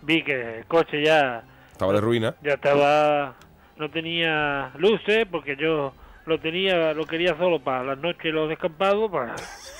vi 0.01 0.23
que 0.23 0.59
el 0.59 0.65
coche 0.65 1.03
ya, 1.03 1.43
Estaba 1.71 1.93
de 1.93 2.01
ruina. 2.01 2.35
ya 2.43 2.53
estaba, 2.53 3.35
no 3.77 3.89
tenía 3.89 4.71
luces 4.77 5.25
porque 5.29 5.55
yo 5.55 5.93
lo 6.25 6.39
tenía, 6.39 6.93
lo 6.93 7.05
quería 7.05 7.35
solo 7.37 7.59
para 7.59 7.83
las 7.83 7.97
noches 7.97 8.25
y 8.25 8.31
los 8.31 8.47
descampados 8.49 9.09
para, 9.11 9.35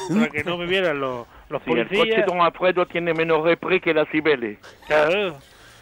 para 0.09 0.29
que 0.29 0.43
no 0.43 0.57
me 0.57 0.65
vieran 0.65 0.99
los, 0.99 1.27
los 1.49 1.61
Sí, 1.63 1.71
el 1.71 1.87
coche 1.87 1.97
policías. 1.97 2.25
don 2.25 2.41
Alfredo 2.41 2.85
tiene 2.87 3.13
menos 3.13 3.43
repre 3.43 3.79
que 3.79 3.93
la 3.93 4.05
Cibeles. 4.05 4.57
Claro. 4.87 5.37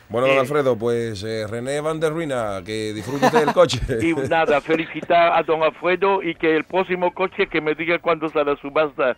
Bueno, 0.09 0.27
don 0.27 0.37
Eh. 0.37 0.39
Alfredo, 0.39 0.75
pues 0.75 1.23
eh, 1.23 1.45
René 1.47 1.79
Van 1.81 1.99
der 1.99 2.11
Ruina, 2.11 2.61
que 2.65 2.93
disfrute 2.93 3.27
usted 3.27 3.45
del 3.45 3.53
coche. 3.53 3.79
Y 4.01 4.13
nada, 4.27 4.59
felicitar 4.59 5.33
a 5.33 5.43
don 5.43 5.61
Alfredo 5.61 6.23
y 6.23 6.33
que 6.35 6.55
el 6.55 6.63
próximo 6.63 7.13
coche 7.13 7.47
que 7.47 7.61
me 7.61 7.75
diga 7.75 7.99
cuándo 7.99 8.27
sale 8.29 8.53
a 8.53 8.55
subasta. 8.57 9.15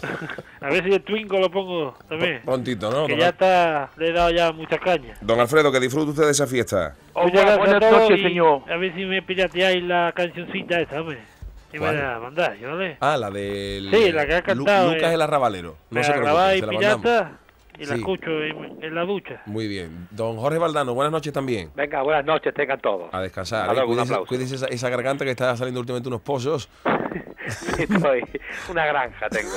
A 0.60 0.68
ver 0.68 0.82
si 0.84 0.92
el 0.92 1.02
Twingo 1.02 1.38
lo 1.38 1.50
pongo 1.50 1.94
también. 2.08 2.40
Prontito, 2.44 2.90
¿no? 2.90 3.06
Que 3.06 3.12
Don, 3.12 3.20
ya 3.20 3.26
Al- 3.26 3.32
está, 3.32 3.90
le 3.96 4.08
he 4.08 4.12
dado 4.12 4.30
ya 4.30 4.52
mucha 4.52 4.78
caña. 4.78 5.14
don 5.20 5.38
Alfredo, 5.38 5.70
que 5.70 5.78
disfrute 5.80 6.10
usted 6.10 6.24
de 6.24 6.30
esa 6.32 6.46
fiesta. 6.46 6.94
Oh, 7.12 7.24
Muchas 7.24 7.42
buena- 7.44 7.56
gracias 7.56 7.58
buenas 7.80 7.90
todos 7.90 8.10
noches, 8.10 8.22
señor. 8.22 8.62
A 8.72 8.76
ver 8.76 8.94
si 8.94 9.04
me 9.04 9.22
pirateáis 9.22 9.82
la 9.84 10.12
cancioncita 10.14 10.80
esa, 10.80 11.00
hombre. 11.00 11.18
Y 11.72 11.78
me 11.78 11.92
la 11.92 12.18
mandáis, 12.20 12.60
¿vale? 12.62 12.96
Ah, 13.00 13.16
la 13.16 13.30
del... 13.30 13.90
Sí, 13.92 14.12
la 14.12 14.26
que 14.26 14.34
ha 14.34 14.38
Lu- 14.54 14.64
cantado, 14.64 14.92
Lucas 14.94 15.10
eh. 15.10 15.14
el 15.14 15.22
Arrabalero. 15.22 15.76
No 15.90 16.00
me 16.00 16.06
preocupe, 16.06 16.60
se 16.60 16.66
la 16.66 16.72
mandamos. 16.72 17.32
Y 17.78 17.84
la 17.84 17.94
Sí. 17.94 18.00
escucho 18.00 18.30
en, 18.42 18.82
en 18.82 18.94
la 18.94 19.04
ducha. 19.04 19.42
Muy 19.46 19.66
bien. 19.68 20.08
Don 20.10 20.36
Jorge 20.36 20.58
Valdano, 20.58 20.94
buenas 20.94 21.12
noches 21.12 21.32
también. 21.32 21.70
Venga, 21.74 22.02
buenas 22.02 22.24
noches, 22.24 22.52
tengan 22.54 22.80
todos. 22.80 23.12
A 23.12 23.20
descansar. 23.20 23.70
¿eh? 23.70 23.74
luego, 23.74 23.92
un 24.20 24.26
cuídese 24.26 24.56
esa, 24.56 24.66
esa 24.66 24.88
garganta 24.88 25.24
que 25.24 25.30
está 25.32 25.56
saliendo 25.56 25.80
últimamente 25.80 26.08
unos 26.08 26.20
pozos. 26.20 26.68
Estoy, 27.78 28.22
una 28.70 28.86
granja 28.86 29.28
tengo 29.28 29.50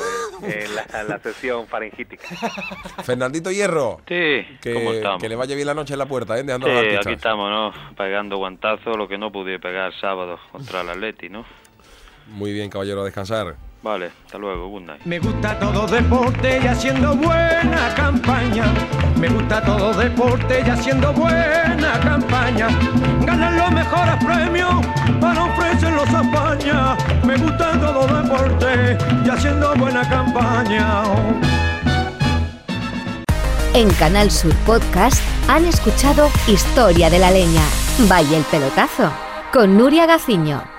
en 0.44 0.76
la, 0.76 0.86
en 1.02 1.08
la 1.08 1.20
sesión 1.20 1.68
faringítica. 1.68 2.28
Fernandito 3.04 3.52
Hierro. 3.52 4.02
Sí, 4.08 4.42
¿cómo 4.74 4.92
Que, 4.92 4.98
estamos? 4.98 5.22
que 5.22 5.30
le 5.30 5.36
vaya 5.36 5.56
bien 5.56 5.68
la 5.68 5.74
noche 5.76 5.94
en 5.94 6.00
la 6.00 6.06
puerta, 6.08 6.38
¿eh? 6.38 6.44
Dejando 6.44 6.68
Sí, 6.68 6.74
a 6.96 7.00
aquí 7.00 7.14
estamos, 7.14 7.50
¿no? 7.50 7.96
Pegando 7.96 8.38
guantazos, 8.38 8.98
lo 8.98 9.08
que 9.08 9.18
no 9.18 9.32
pude 9.32 9.60
pegar 9.60 9.94
sábado 10.02 10.40
contra 10.52 10.82
el 10.82 10.90
Atleti, 10.90 11.30
¿no? 11.30 11.46
Muy 12.28 12.54
bien, 12.54 12.70
caballero, 12.70 13.02
a 13.02 13.06
descansar. 13.06 13.56
Vale, 13.86 14.12
hasta 14.26 14.40
luego, 14.40 14.68
good 14.68 14.82
night. 14.82 15.06
Me 15.06 15.20
gusta 15.20 15.60
todo 15.60 15.86
deporte 15.86 16.60
y 16.60 16.66
haciendo 16.66 17.16
buena 17.16 17.94
campaña. 17.96 18.66
Me 19.20 19.30
gusta 19.30 19.64
todo 19.64 19.94
deporte 19.94 20.64
y 20.66 20.70
haciendo 20.72 21.14
buena 21.14 22.00
campaña. 22.00 22.70
Ganan 23.22 23.56
los 23.56 23.72
mejores 23.72 24.16
premios 24.26 24.74
para 25.22 25.44
ofrecerlos 25.44 26.10
a 26.10 26.22
España. 26.24 26.98
Me 27.28 27.38
gusta 27.38 27.80
todo 27.80 28.08
deporte 28.08 28.98
y 29.24 29.30
haciendo 29.30 29.76
buena 29.76 30.10
campaña. 30.10 31.04
En 33.76 33.94
Canal 34.00 34.32
Sur 34.32 34.56
Podcast 34.66 35.22
han 35.48 35.64
escuchado 35.66 36.32
Historia 36.48 37.12
de 37.12 37.20
la 37.20 37.30
Leña. 37.30 37.62
Vaya 38.10 38.36
el 38.36 38.44
pelotazo 38.46 39.12
con 39.54 39.78
Nuria 39.78 40.08
Gaciño. 40.08 40.75